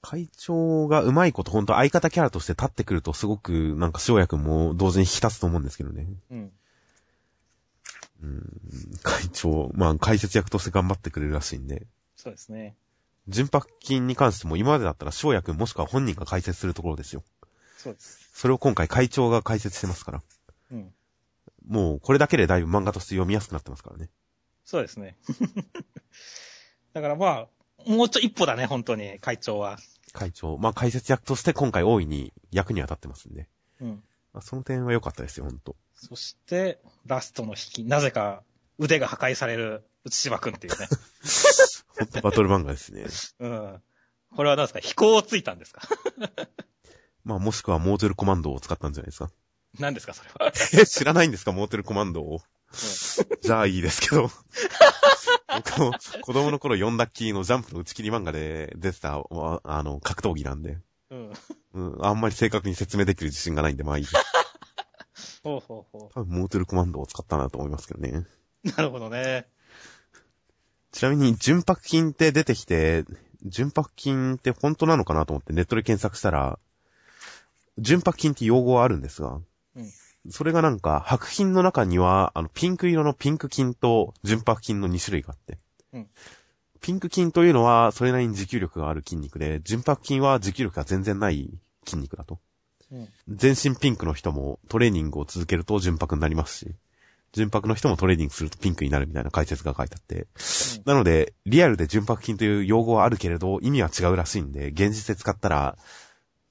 [0.00, 6.06] 会長がうまいこと、本当相方キャラとして立ってくるとすごく、なんか塩谷くんも同時に引き立つと思うんですけどね。
[6.30, 6.52] うん。
[9.02, 11.86] 会長、まあ解説役として頑張ってくれるらしいんで。
[12.16, 12.76] そうですね。
[13.28, 17.22] 純白金に関しても今までだったら塩谷くんもしくは本人が解説するところですよ。
[17.76, 18.30] そうです。
[18.32, 20.22] それを今回会長が解説してますから。
[20.72, 20.92] うん。
[21.68, 24.08] もうこれだけでだいぶ漫画として読みやすくなってますからね。
[24.64, 25.16] そうですね。
[26.92, 27.48] だからまあ、
[27.86, 29.78] もうちょ一歩だね、本当に、会長は。
[30.12, 33.48] 会長、まあ解説役として今回大いに役には立ってますんで。
[33.80, 34.02] うん。
[34.32, 38.42] まあ、その点は良かったですよ、本当そして、ラストの引き、なぜか
[38.78, 40.88] 腕が破壊される内島くんっていうね。
[41.98, 43.06] 本当バトル漫画ですね。
[43.40, 43.82] うん。
[44.36, 45.82] これは何ですか飛行をついたんですか？
[47.24, 49.30] まあもしくはモーテルコマンドを使ったんじゃないですか？
[49.78, 50.52] 何ですかそれは？
[50.80, 51.52] え、知らないんですか？
[51.52, 52.40] モーテルコマンドを。
[53.42, 54.30] じゃあいいですけど。
[55.56, 60.78] 僕も子供の頃読んだっきりのジャンプの打ち切り漫画で出てた、わあの、格闘技なんで。
[62.00, 64.16] あんまり正確に説明できる自信がないんで、まあいいです。
[65.42, 68.26] ほうほうほ多分モーテルコマンドを使ったなと思いますけどね。
[68.64, 68.68] う。
[68.76, 69.46] なるほどね。
[70.92, 73.04] ちなみに、純白金って出てきて、
[73.44, 76.58] 純白金って本当なのかなと思ってネットで検索したら、
[77.78, 79.40] 純白金って用語はあるんですが、
[79.76, 79.92] うん
[80.30, 85.58] それがなんか、白金の中には、あの、ピンク色のピンク金と純白金の2種類があって、
[85.92, 86.08] うん
[86.80, 91.50] ピンク筋というのは、それなりに持久力がある筋肉で、純白筋は持久力が全然ない
[91.88, 92.38] 筋肉だと。
[92.92, 93.08] うん。
[93.28, 96.74] 全身ピンクの人もトレーニングを続けると純白になりますし、
[97.32, 100.26] 純白の人もトレーニングするとピンクになるみたいな解説が書いてあって、
[100.84, 105.76] なので、リアルで純白筋という用語はあるけれど、意味は違うらしいんで、現実で使ったら、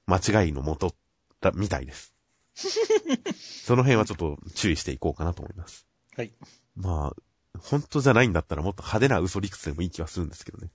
[0.06, 0.94] 間違いのもと
[1.40, 2.14] だ、みたいです。
[3.64, 5.86] その辺はちょっと注意していこうかなと思います。
[6.16, 6.32] はい。
[6.76, 10.70] まあ、本当じゃないんだったらもっと派手な嘘理屈でもいい気はするんですけどね。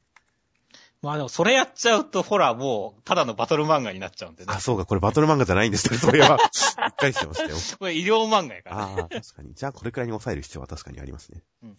[1.04, 4.62] まあでも、それやっちゃうと、ほら、もう、ただのバトル漫画になっちゃうんでねあ、。
[4.62, 5.98] そうか、これバトル漫画じゃないんですね。
[5.98, 7.58] それは、 しっかりしてましたよ。
[7.78, 8.78] これ医療漫画やから。
[8.78, 9.54] ああ、確かに。
[9.54, 11.44] じゃあ、これくらいに抑える必要は確かにありますね。
[11.64, 11.78] うん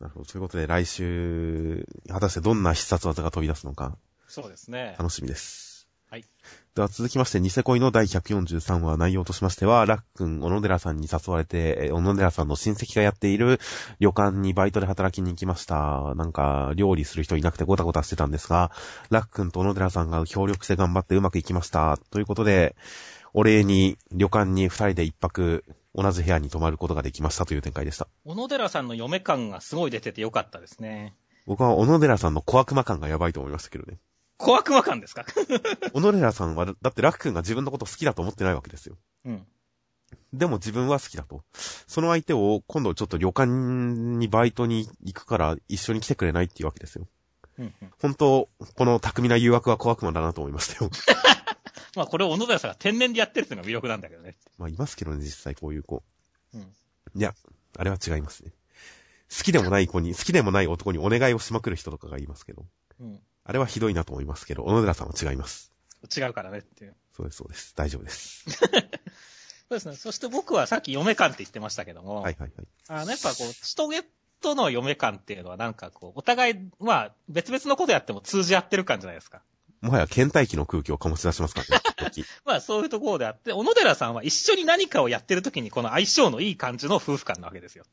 [0.00, 0.26] なるほど。
[0.26, 3.96] ということで、来週、果たしてどんな必殺技が飛び出すのか、
[4.28, 4.94] そうですね。
[4.98, 5.73] 楽しみです。
[6.14, 6.24] はい。
[6.76, 13.58] では続きまして、ニセ恋の第143話内容としましては、ラックン、小野寺さんに誘われて、えー小野寺さんの親戚がやっている
[13.98, 16.14] 旅館にバイトで働きに行きました。
[16.14, 18.70] なんか、料理する人いなくてゴタゴタしてたんですが、
[19.10, 21.98] ラックンと小野寺さんが協力して頑張ってうまくいきました。
[22.12, 22.76] ということで、
[23.32, 25.64] お礼に旅館に二人で一泊、
[25.96, 28.06] 同じ部屋に泊まることができましたという展開でした。
[28.24, 31.16] 小野寺さんの嫁感がすごい出ててよかったですね。
[31.44, 33.98] 僕は小野寺さんの小悪魔感がやばいと思いましたけどね。
[34.36, 35.24] 小悪魔感ですか？
[35.92, 38.96] 小野寺さんは、だってラックンが自分のこと好きだと思ってないわけですよ。
[39.24, 39.46] うん。
[40.32, 41.42] でも自分は好きだと。
[41.86, 47.06] その相手を今度ちょっと旅館にバイトに行くから一緒に来てくれないっていうわけですよ。
[47.58, 47.90] うんうん。
[48.00, 50.90] 本当、この巧みな誘惑は小悪魔だなと思いましたよ。
[51.96, 54.36] まあこれを小野寺さんが天然でやってるっていうのが魅力なんだけどね。
[54.58, 56.02] まあいますけどね、実際こういう子。
[56.52, 56.60] うん。
[57.14, 57.34] いや、
[57.78, 58.52] あれは違いますね。
[59.36, 62.66] 好きでもない子に、好きでもない男にお願いをしまくる人とかがいますけど。
[63.00, 63.20] うん。
[63.44, 65.72] あれはひどいなと思いますけど、小野寺さんは違います。
[66.16, 66.94] 違うからねっていう。
[67.14, 67.74] そうです、そうです。
[67.76, 68.44] 大丈夫です。
[68.50, 68.58] そ
[69.68, 69.96] うですね。
[69.96, 72.66] そして僕はさっき嫁感って言ってましたけども、はいはいはい。
[72.88, 74.02] あの、やっぱこう、チトゲ
[74.40, 79.42] との嫁感っていうのはなんかこう、お互い、まあ、別々のことやっても通じ合ってる感じゃないですか。
[79.80, 87.84] もはや倦怠期の空気を醸し出しますからね、 まあそういうところであって、小野寺さんは一緒に何かをやってる時にこの相性のいい感じの夫婦感なわけですよ。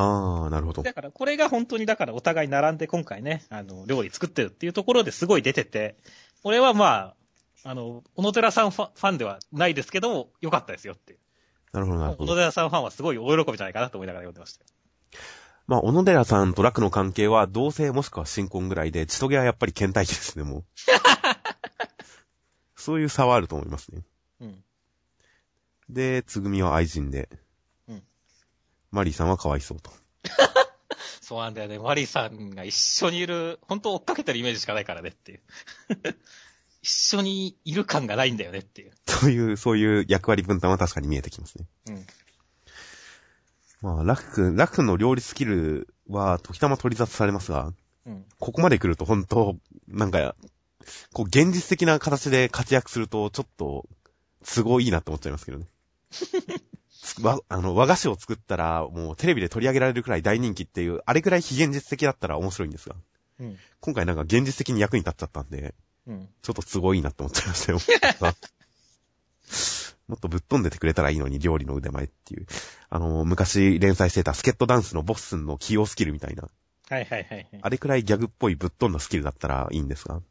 [0.00, 0.82] あー、なるほど。
[0.82, 5.96] だからこれが本当にだからお互い並んで今回ね、あの、料理作ってるっていうところですごい出てて、
[6.44, 7.14] これはま
[7.64, 11.18] あ、あの、小野寺さんファファンではないですけども、良かったですよって。
[11.72, 12.32] なるほど、なるほど。
[12.32, 14.70] 小野寺さんファンはすごい大喜びじゃないかなと思いながら読んでましたよ。
[15.66, 20.64] まあ、小野寺さんと楽の関係は同性もしくは新婚ぐらいで、千棘はやっぱり倦怠期ですね、もう。
[22.76, 24.02] そういう差はあると思いますね。
[24.40, 24.64] うん。
[25.90, 27.28] で、つぐみは愛人で。
[28.92, 29.90] うんマリーさんはかわいそうと。
[31.20, 31.78] そうなんだよね。
[31.78, 35.40] マリさんが一緒にいる、本当追っかけてるイメージしかないからねっていう。
[36.80, 38.92] 一緒にいる感がないんだよねっていう。
[39.06, 41.66] そういう、そういう役割分担は確かに見えてきますね。
[41.88, 42.06] うん。
[43.82, 47.72] まあ、ラク君、ラク君の料理スキルは時たま取り沙汰されますが、
[48.06, 48.24] うん。
[48.38, 50.34] ここまで来ると本当、なんか、
[51.12, 53.86] こう、現実的な形で活躍すると、ちょっと、
[54.44, 55.66] 都合いいなって思っちゃいますけどね。
[57.14, 62.96] つわ、あの、和菓子を作ったら、もうテレビで取り上げられるくらい大人気っていう、あれくらい非現実的だったら面白いんですが、
[63.40, 63.58] うん。
[63.80, 65.74] 今回なんか現実的に役に立っちゃったんで、
[66.06, 66.28] うん。
[66.42, 67.78] ちょっと都合いいなって思っちゃいましたよ。
[70.08, 72.46] もっとぶっ飛んでてくれたらいいのに、料理の腕前っていう。
[72.88, 76.48] あの、昔連載してたスケットダンスのボッスンの起用スキルみたいな。
[76.88, 77.48] はいはいはいはい。
[77.60, 80.22] あれくらいギャグっぽいぶっ飛んだスキルだったらいいんですが、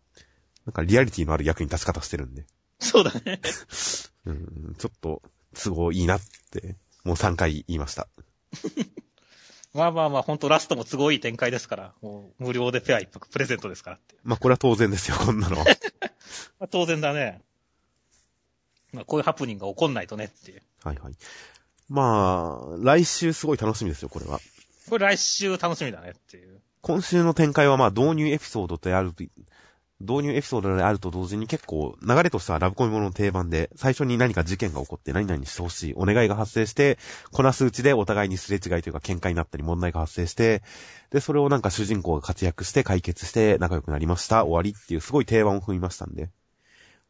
[0.66, 2.46] なんかリアリティのある役に立ち方してるんで、
[2.80, 3.40] そうだね。
[4.26, 5.22] うん、ちょっと
[5.64, 8.08] 都合いいなって、もう3回言いました。
[9.74, 14.16] まあまあまあ、本当ラストも都合いい展開ですから、もう無料でペア一泊プレゼントですからって。
[14.24, 15.66] まあ、これは当然ですよ、こんなのは。
[16.60, 17.42] まあ、当然だね。
[18.92, 20.62] まあ、こういうハプニングが起こんないとねっていう。
[20.84, 21.14] はいはい。
[21.90, 24.40] まあ、来週すごい楽しみですよ、これは。
[24.90, 26.62] これ来週楽しみだねっていう。
[26.82, 29.24] 今週の展開はまあ導入エピソードであると、
[30.00, 37.00] 導入エピソードであると同時に結構流れとしてはラブコメものの定番で、最初に何か事件が起こって何々してほしい、お願いが発生して、
[37.32, 40.62] こなすうちでお互いにすれ違いというか喧嘩になったり問題が発生して、
[41.10, 46.30] で、それをなんか主人公が活躍して解決して仲良くなりました、終わりっていうすごい定番を踏みましたんで、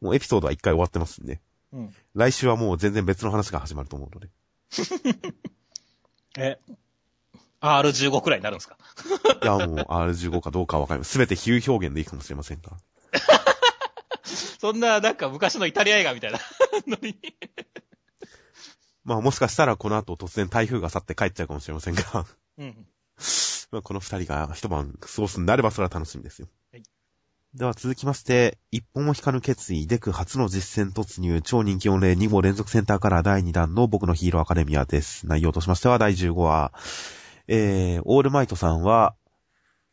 [0.00, 1.40] もうエピソードは一回終わってますんで、
[1.72, 1.94] うん。
[2.14, 4.28] 来週はもう全然別の話が始まると思うので。
[6.38, 6.58] え、
[7.60, 8.76] R15 くらいになるんですか？
[9.42, 11.12] いや、もう R15 かどうかはわかります。
[11.12, 12.72] すべて比喩表現でいいかもしれませんが。
[14.60, 16.38] そんな、なんか昔のイタリア映画みたいな
[16.86, 17.18] のに。
[19.04, 22.26] まあもしかしたらこの後突然台風が去って帰っちゃうかもしれませんが、
[22.58, 22.86] うん。
[23.72, 26.48] まあこの二人が一晩過ごすんであればそれは楽しみですよ。
[26.72, 26.82] はい
[27.54, 35.26] では続きまして、一本も引かぬ決意、デク初の実戦突入、超人気御礼2号連続センターから第2弾の僕のヒーローアカデミアです。
[35.26, 36.72] 内容としましては第15話、
[37.48, 39.14] えー、オールマイトさんは、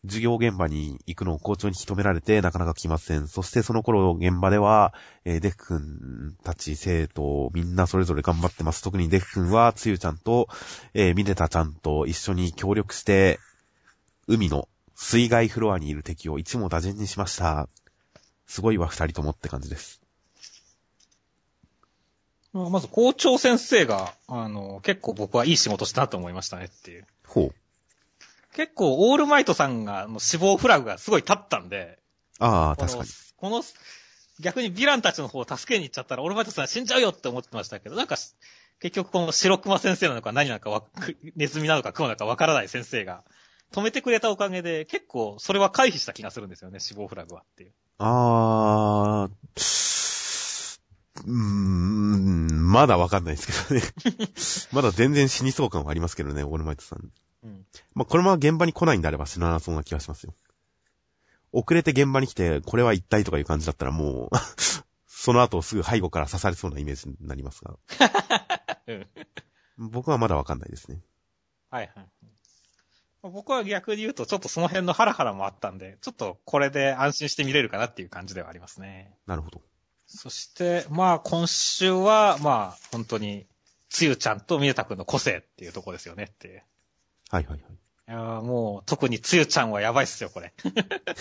[0.04, 3.28] 授業現場に行くのを校長に引き止められてなかなか来ません。
[3.28, 4.94] そしてその頃現場では、
[5.24, 8.84] えーデク君たち生徒みんなそれぞれ頑張ってます。
[8.84, 10.48] 特にデク君はつゆちゃんと、
[10.94, 13.40] えーミネタちゃんと一緒に協力して、
[14.28, 17.68] 海の水害フロアにいる敵を一網打尽にしました。
[18.46, 20.05] すごいわ、二人ともって感じです。
[22.56, 27.06] まず校長先生が、あの、結構僕はいい仕事したなと思いましたねっていう。
[27.28, 27.56] ほう。
[28.54, 32.00] 結構、オールマイトさんが、の死亡フラグがすごい立ったんで、
[32.40, 33.10] ああ、確かに。
[33.36, 33.62] この、
[34.40, 38.16] 逆にヴィランたちの方を助けに行っちゃったら、オールマイトさん死んじゃうよって思ってましたけど、なんか、
[38.80, 40.84] 結局この白熊先生なのか何なのか
[41.36, 43.24] ネズミなのか熊なのかわからない先生が、
[43.74, 47.74] 止めてくれたおかげで、結構それは回避した気がするんですよね、死亡フラグはっていう。
[47.98, 49.95] あー、
[51.26, 53.88] うーん、まだわかんないですけどね。
[54.72, 57.12] まだ全然死にそう感はありますけどね、オールマイトさん。
[57.44, 57.66] うん。
[57.94, 60.34] まあ、このまま現場に来ないんであれば死ななそうな気がしますよ。
[61.52, 64.36] 遅れて現場に来て、これは一体とかいう感じだったらもう、
[65.08, 67.78] その後すぐ背後から刺されそうなイメージになりますが。
[68.88, 69.08] うん。
[69.78, 71.02] 僕はまだわかんないですね。
[71.70, 72.08] はいはい。
[73.22, 79.18] 僕は逆に言うと、ちょっとその辺のハラハラもあったんで、ちょっとこれで安心して見れるかなっていう感じではありますね。
[79.26, 79.62] なるほど。
[80.16, 83.46] そして、まあ今週は、まあ本当に、
[83.90, 86.64] つゆちゃんとみねたくんの個性っていうとこですよねっていう。
[87.30, 87.60] はいはいはい。
[88.08, 90.54] いやーもう、特につゆちゃんはやばいっすよ、これ。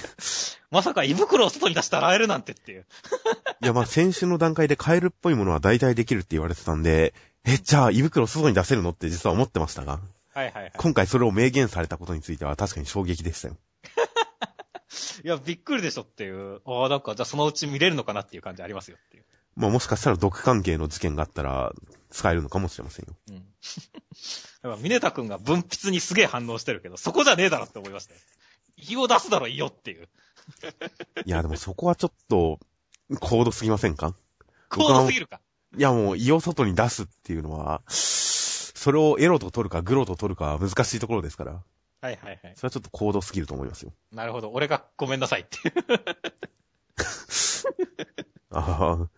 [0.70, 2.86] まさか胃袋を外に出して洗えるなんてっていう。
[3.62, 7.14] いや、まあ、先週の段階でカエルっぽいものは大体できるって言われてたんで、
[7.44, 10.00] え、じゃあ胃袋外に出せるのって実は思ってましたが、
[10.34, 10.72] はいはいはい。
[10.76, 13.56] 今回それを明言されたことについては確かに衝撃でしたよ。
[15.24, 16.60] いや、びっくりでしょっていう。
[16.64, 19.24] ああ、なんか、じゃあそのうち見れるのかなっていう感じありますよっていう。
[19.56, 21.72] まあ、もしかしたら毒関係の事件があったら
[22.10, 23.14] 使えるのかもしれませんよ。
[23.28, 23.34] うん。
[24.62, 28.20] やっぱ、ミネタ君が分泌にすげえ反応してるけど、そこじゃねえだろって思いましたよ。
[28.76, 30.08] 胃を出すだろ、胃をっていう。
[31.24, 32.60] いや、でもそこはちょっと、
[33.20, 34.14] 高度すぎませんか？
[34.68, 35.40] 高度すぎるか。
[35.76, 41.62] いや、もう胃を外に出すっていうのは、それをエロと取るかグロと取るかは難しいところですから、
[42.04, 42.52] はいはいはい。
[42.56, 43.92] それはちょっと高度すぎると思いますよ。
[44.12, 44.50] なるほど。
[44.50, 45.74] 俺がごめんなさいっていう。
[48.50, 49.08] ああ。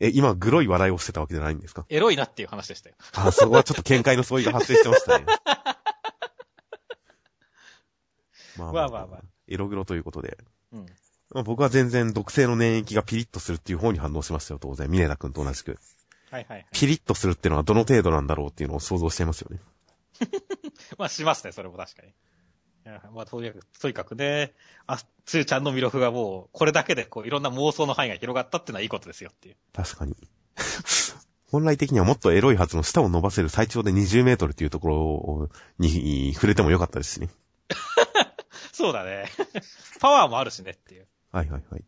[0.00, 1.84] え、今、グロい笑いをしてたわけじゃないんですか？
[1.88, 2.96] エロいなっていう話でしたよ。
[3.14, 5.26] ああ、そこはちょっと見解の相違が発生してましたね。
[8.58, 10.38] ま まあまあまあエログロということで。
[10.72, 10.86] うん。
[11.30, 14.88] まあ、僕は全然毒性の粘液がピリッとするっていう方に反応しましたよ、当然。
[14.88, 15.78] ミネタ君と同じく。
[16.30, 16.66] はいはいはい。
[16.72, 19.60] ピリッとするっていうのはどの程度なんだろうっていうのを想像していますよね。
[20.98, 22.12] まあしますね、それも確かに。
[23.14, 24.52] まあとにかく、とにかくね、
[24.86, 29.56] あ、つゆちゃんの魅力がもう、これだけでこう、いろんな妄想の範囲が広がったっていうのはいいことですよっていう。
[29.72, 30.16] 確かに。
[31.50, 37.28] 本来的にはもっとエロいはずの舌を伸ばせる最長で20メートルっていうところに触れてもよかったですしね。
[38.72, 39.26] そうだね。
[40.00, 41.06] パワーもあるしねっていう。
[41.30, 41.84] はいはいはい。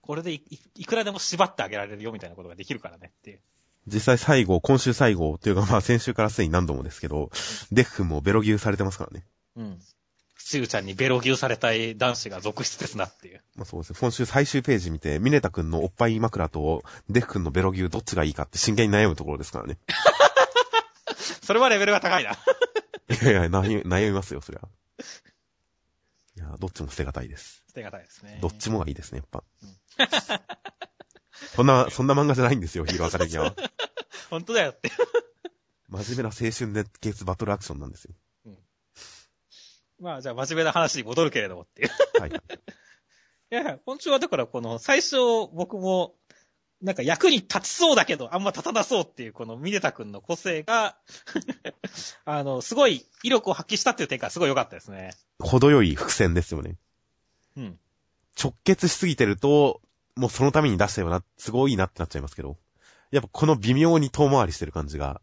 [0.00, 3.40] これでいいいくらでも縛ってあげられるよみたいなことができるからねっていう。
[3.86, 7.30] 実際最後、今週最後というかまあ先週からすでに何度もですけど、
[7.72, 9.26] デフ君もベロ牛されてますからね。
[9.56, 9.78] うん。
[10.44, 13.40] つゆちゃんにベロ牛されたい男子が続出ですなっていう。
[13.56, 13.98] まあそうですね。
[13.98, 19.78] 今週最終ページ見て、ミネタ君のおっぱい枕とデフ君のベロ牛どっちがいいかって真剣に悩むところですからね。
[21.42, 22.32] それはレベルが高いな。
[22.32, 22.34] い
[23.24, 24.68] やいや、悩み悩みますよ、そりゃ。
[26.36, 27.64] いや、どっちも捨てがたいです。
[27.68, 28.38] 捨てがたいですね。
[28.42, 29.44] どっちもがいいですね、やっぱ。
[31.56, 33.54] そんな、そんな漫画じゃないんですよ、ヒーローアカデミアは。
[34.28, 34.90] 本当だよって。
[35.88, 38.14] 真面目な青春熱血バトルアクションなんですよ。
[40.00, 41.90] まあじゃあ真面目な話に戻るけれどもっていう。
[42.20, 42.30] はい。
[42.30, 42.34] い
[43.50, 45.16] やいや、今週はだからこの最初
[45.52, 46.14] 僕も
[46.82, 50.96] なんか役に立ちそうだけどあんま立たなそうっていうこのミネタ君の個性が
[52.24, 55.12] あの、すごい威力を発揮したっていう点がすごい良かったですね。
[55.38, 56.76] 程よい伏線ですよね。
[57.56, 57.78] うん。
[58.40, 59.80] 直結しすぎてると、
[60.16, 62.56] もうそのために出したような、都合いいなってなっちゃいますけど。
[63.10, 65.20] やっぱこの微妙に遠回りしてる感じが、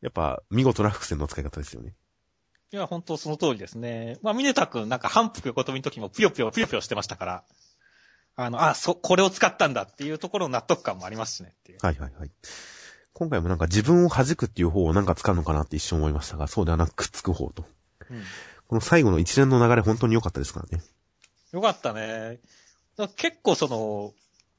[0.00, 1.94] やっぱ見事な伏線の使い方ですよね。
[2.72, 4.18] いや、本当その通りですね。
[4.22, 7.44] まあ、ミネタ君なんか反復横跳びの時もぷよぷよぷよぷよしてましたから、
[8.34, 11.78] あの、あ、そ、これを使ったんだっていうところの納得感もありますしねっていう。
[11.80, 12.30] はいはいはい。
[13.14, 17.64] 今回もなんか自分を弾くっていう方をなんか使うのかなって一瞬思いましたが、そうではなくくっつく方と。
[18.10, 18.22] うん。
[18.68, 20.84] この最後の一連の流れ本当に良かったですからね。
[21.52, 22.40] よかったね。
[23.16, 24.12] 結構その、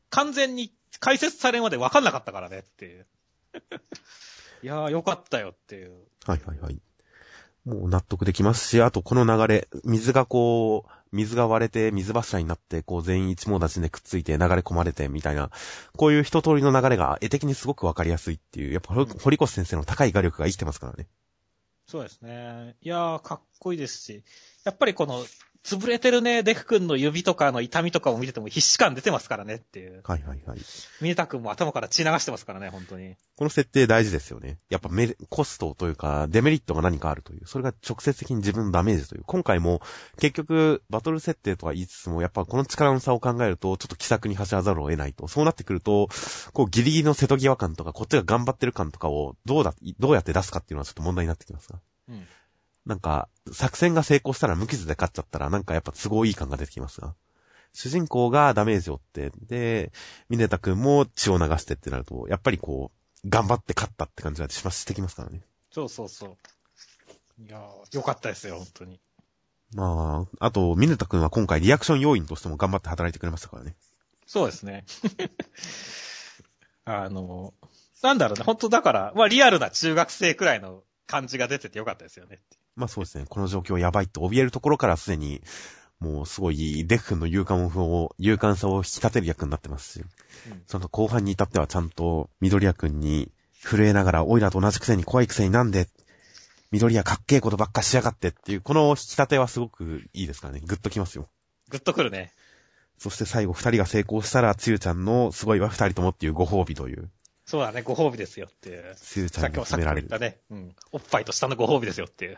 [0.09, 3.05] 完全に解説されるまで分かんなかったからねっていう。
[4.63, 5.93] いやーよかったよっていう。
[6.25, 6.81] はいはいはい。
[7.67, 15.51] もう納得できますし、あとこの流れ、水がこう、水が割れて水柱になって、こう全員一網立ちでくっついて流れ込まれてみたいな、
[15.97, 21.07] こういう一通りの流れが絵的にすごくわかりやすいっていう、やっぱ、堀越先生の高い画力が生きてますからね。
[21.87, 22.75] そうですね。
[22.81, 24.23] いやーかっこいいですし、
[24.63, 25.25] やっぱりこの、
[25.63, 30.01] 潰れてるね、デフ君の指とかの痛みとかを見てても必死感出てますからねっていう。
[30.03, 30.59] はいはいはい。
[31.01, 33.15] ミネタ君も頭から血流してますからね、本当に。
[33.35, 34.57] この設定大事ですよね。
[34.69, 37.45] やっぱメリコストというか、デメリットが何かあるという。
[37.45, 39.23] それが直接的に自分のダメージという。
[39.25, 39.81] 今回も、
[40.17, 45.27] 結局、バトル設定とは言いつつも、やっぱこの力の差を考えると、ちょっと気さくに走らざるを得ないと。
[45.27, 46.07] そうなってくると、
[46.53, 51.79] こうギリギリの瀬戸際感とか、こっちが頑張ってる感とかを、どうだ、どうやって出すかっていうのはちょっと問題になってきますが。
[52.09, 52.27] うん。
[52.87, 57.13] なんか、作戦が成功したら無傷で勝っちゃったら、なんかやっぱ都合いい感が出てきますが。
[57.73, 59.91] 主人公がダメージを負って、で、
[60.29, 62.91] ミネタ君も血を流してってなると、やっぱりこ
[63.25, 65.41] う、頑張って勝ったって感じがしますしてきますからね。
[65.69, 66.37] そうそうそう。
[67.43, 68.99] いやーよかったですよ、本当に。
[69.75, 73.75] まあ、あと、ミネタ君は今回リアクション要員としても頑張って働いてくれましたからね。
[74.25, 74.85] そうですね。
[76.85, 77.53] あの、
[78.01, 82.39] なんだろうね、本当だから、まあリアルな中学生くらいの感じが出ててよかったですよね。
[82.75, 83.25] まあそうですね。
[83.27, 85.41] この状況やばいと怯えるところからすでに、
[85.99, 90.03] もうすごい、デフ君の勇敢を、勇敢さを引き立てる役になってますし、う
[90.53, 93.31] んその後半に至ってはちゃんと、緑谷君に
[93.63, 95.87] 震えながら、オイラと同じくせに怖いくせになんで、
[96.71, 100.61] 緑谷かっけえことばっかしやがってっていう、この引き立てはすごくいいですからね。
[100.63, 101.29] グッときますよ。
[101.69, 102.31] グッとくるね。
[102.99, 107.09] そして最後二人が成功したら、つゆちゃんのすごいわ二人ともっていうご褒美という、
[107.47, 108.93] そうだね、ご褒美ですよっていう。
[108.97, 110.07] つゆちゃんにさっきもさっき褒められる。
[110.07, 110.41] も言ったね。
[110.49, 110.75] うん。
[110.91, 112.37] おっぱいと下のご褒美ですよっていう。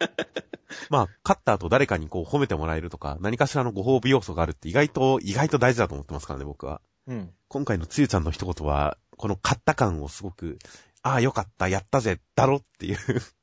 [0.90, 6.82] まあ、勝った後誰かにこう褒めてもらえるとか、何かしらのご褒美要素があるって意外と、意外と大事だと思ってますからね、僕は。
[7.06, 7.32] うん。
[7.48, 10.58] 今回のつゆちゃんの一言は、この勝った感をすごく、
[11.02, 12.98] ああ、よかった、やったぜ、だろっていう、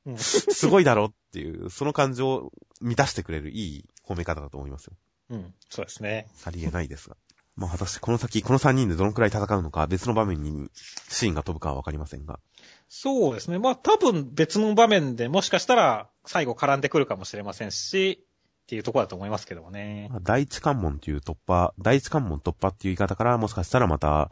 [0.06, 0.18] うん。
[0.20, 2.52] すごいだろっていう、その感情を
[2.82, 4.94] 満たしてくれるいい褒め方だと思いますよ。
[5.32, 5.56] うん。
[5.70, 6.28] そうですね。
[6.36, 7.18] さりげないですが。
[7.58, 10.70] まあ果たしてこの先、この3人でどのくらい戦うのか、別の場面に
[11.10, 12.40] シーンが飛ぶかはわかりませんが。
[12.88, 13.58] そうですね。
[13.58, 18.24] まあ多分別の場面でもしかしたら最後絡んでくるかもしれませんし、
[18.64, 20.08] っていうところだと思いますけどもね。
[20.12, 24.30] まあ第一関門という突破、第一関門突破っていう言い方から、もしかしたらまた、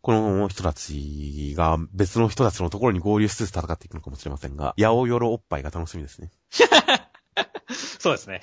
[0.00, 6.30] この人たちが別の人たちのところに合流しつつ戦っていくのかもしれませんが、八百万おっぱいが楽しみですね。
[7.98, 8.40] そうですね。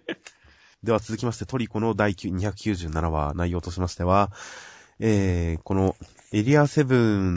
[0.82, 4.30] では続きましてトリコの第297話内容としましては、
[5.00, 5.96] えー、この
[6.30, 6.84] エリア7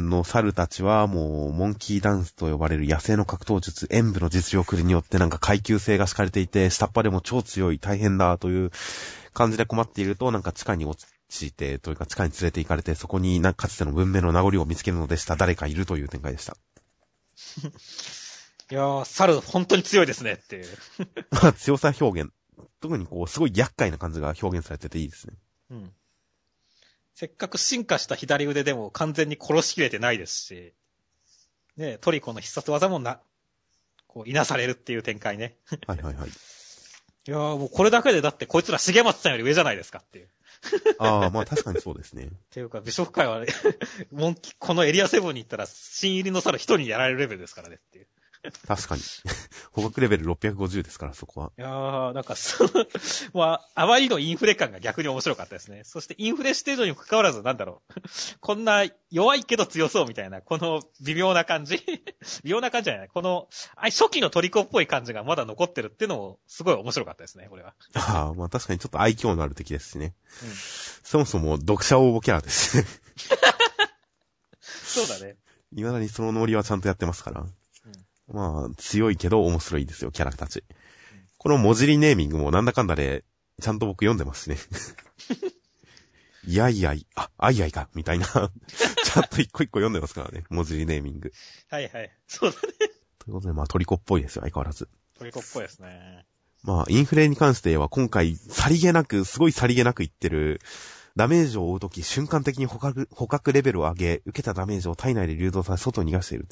[0.10, 8.72] の猿たちはもう、モンキーダンスと呼ばれる野生の格闘術、演武の実力によってなんか階級性が敷かれていて、下っ端でも超強い、大変だという
[9.34, 15.38] 感じで困っていると、なんか地下に落ちて、というか地下に連れて行かれて、そこになんかかつての文明の名残を見つけるのでした。
[15.38, 16.58] 誰かいるという展開でした。
[18.72, 20.66] いやー、猿本当に強いですねっていう。
[21.32, 22.32] まあ、強さ表現。
[22.82, 25.34] 特にこう、すごい厄介な感じが表現されてていいですね。
[25.72, 25.93] うん。
[27.14, 30.74] せっかく進化した左腕でも完全に殺しきれてないですし、
[31.78, 33.20] ね、トリコの必殺技もな、
[34.07, 35.57] こう、いなされるっていう展開ね。
[35.88, 36.30] はいはいはい。
[37.28, 40.30] いやーもうこれだけでだってこいつら重松さんより上じゃないですかっていう。
[40.97, 42.26] ああ、まあ確かにそうですね。
[42.26, 43.47] っていうか、美食界はね、
[44.12, 48.07] モンキこのエリアセブンに行ったら、新入りの猿一人にやられるレベルですからねっていう。
[48.68, 49.02] 確かに。
[49.72, 51.52] 捕獲レベル650ですから、そこは。
[51.58, 52.70] いやー、なんか、その、
[53.34, 55.84] まあ、あまりのインフレ感が逆に面白かったですね。
[55.84, 57.94] そしてインフレしてるのにも関わらず、なんだろう。
[58.39, 61.78] こんな弱いけど強そうみたいな、この微妙な感じ。
[62.44, 63.08] 微妙な感じじゃない。
[63.10, 67.76] この、あ初期のトリコっぽい感じがまだ残ってるっていうのも、すごい面白かったですね、これは。
[67.94, 70.16] ああ、まあ確かにちょっと愛嬌のある敵ですしね。
[70.44, 70.50] うん。
[71.04, 72.86] そもそも読者応募キャラですね。
[74.84, 75.38] そうだね。
[75.72, 77.46] 未だにそのノリはちゃんとやってますから。
[78.32, 80.63] まあ、強いけど面白いですよ、キャラたち。
[81.38, 83.23] この文字りネーミングもなんだかんだで、
[83.61, 84.57] ちゃんと僕読んでますしね。
[86.47, 88.25] いやいやい、あ、あいやいか、みたいな。
[88.25, 91.32] ちゃんと一個一個読んでますからね、文字りネーミング。
[91.69, 92.11] はいはい。
[92.27, 92.61] そうだね。
[93.19, 94.89] ということで、まあトリコっぽいですよ、相変わらず。
[95.17, 96.25] トリコっぽいですね。
[96.63, 100.61] まあ、インフレに関しては今回、さりげなく、すごいさりげなく言ってる、
[101.15, 106.47] ダメージを負うとき瞬間的に捕獲、捕獲レベルを上げ、受けたダメージを体内で流動させ外に逃がしている。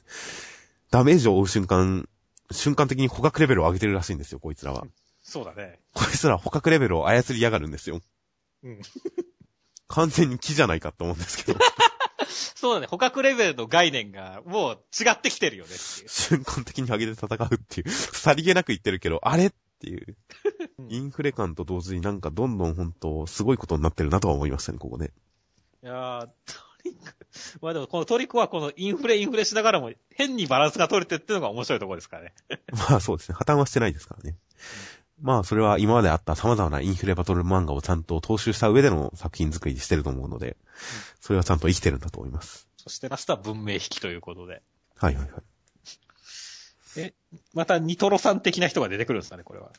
[0.91, 2.07] ダメージを負う瞬間、
[2.51, 4.85] 瞬間的に捕獲レベルを上げてるらしいんですよ、こいつらは。
[5.21, 5.79] そうだね。
[5.93, 8.01] こいつら捕獲レベルを操りやがるんですよ。
[8.63, 8.81] うん。
[9.87, 11.59] 完全に木じゃないかと思うんですけど、
[12.29, 12.87] そうだね。
[12.87, 15.71] 捕獲レベルの概念がもう違ってきてるよね。
[15.75, 20.17] 瞬間的に上げて戦うっていう、さりげなく言ってるけど、あれっていう、
[20.89, 25.13] インフレ感と同時になんかどんどん本当、すごいことになってるなとは思いましたね、ここで。
[25.83, 26.29] いやー、
[27.61, 32.33] まあでも、このトリコはこのインフレインフレしながらも変にバランスが取れてるっていうのが面白いところですからね。
[32.71, 33.35] まあそうですね。
[33.35, 34.37] 破綻はしてないですからね。
[35.21, 40.57] まあそれは今まであった様々なインフレバトル漫画をちゃんと踏襲した上での作品作りしてると思うので、
[41.19, 42.67] それはちゃんと生きてるんだと思います。
[42.77, 44.61] そしてラストは文明引きということで。
[44.95, 47.13] はいはいはい。
[47.53, 49.71] またニトロさん的な人が出てくるんですかね、これは。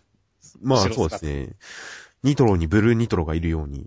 [0.60, 1.56] まあそうですね。
[2.22, 3.86] ニトロにブルーニトロがいるように、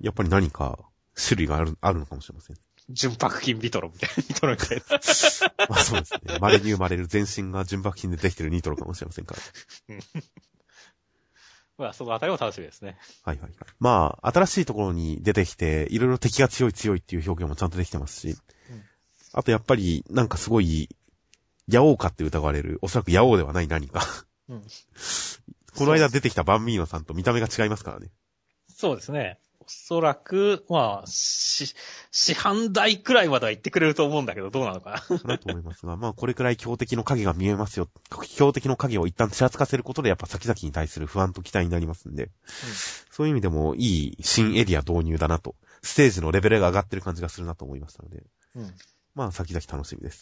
[0.00, 0.78] やっぱり何か
[1.22, 2.56] 種類がある、あるのかもしれません。
[2.90, 4.84] 純白金ビトロみたいな、ニトロみたいな。
[5.68, 6.38] まあそうですね。
[6.40, 9.40] 稀に生まれる全身が純白金でできてるニトロかもしれませんから。
[11.78, 12.98] まあ、そのあたりも楽しみですね。
[13.22, 13.58] はいはいはい。
[13.78, 18.36] まあ、新しいところに出てきて、いろいろ敵が強い強いっていう表現もちゃんとできてますし、
[18.70, 18.84] うん
[19.32, 20.88] あとやっぱり、なんかすごい、
[21.68, 24.02] ヤオウかって疑われる、おそらくヤオウではない何か。
[24.48, 24.62] うん。
[25.76, 28.10] この間出てきたバンミーノさんと見た目が違いますからね。
[28.74, 29.38] そうですね。
[29.68, 31.74] おそらく、まあ、し、
[32.10, 35.18] 市販代くらいまでは言ってくれると思うんだけど、どうなのかな。
[35.18, 37.86] かなと思いますが、まあこれくらい強敵の影が見えますよ。
[38.34, 42.30] 強敵の影を一旦ちらつかせることでやっぱ先々に対する不安と期待になりますんで、
[43.10, 48.24] そういう意味でもいい新エリア導入だなと、ステージのレベルが上がってる感じがするなと思いましたので、
[48.56, 48.72] うん。
[49.14, 50.16] まあ先々楽しみです。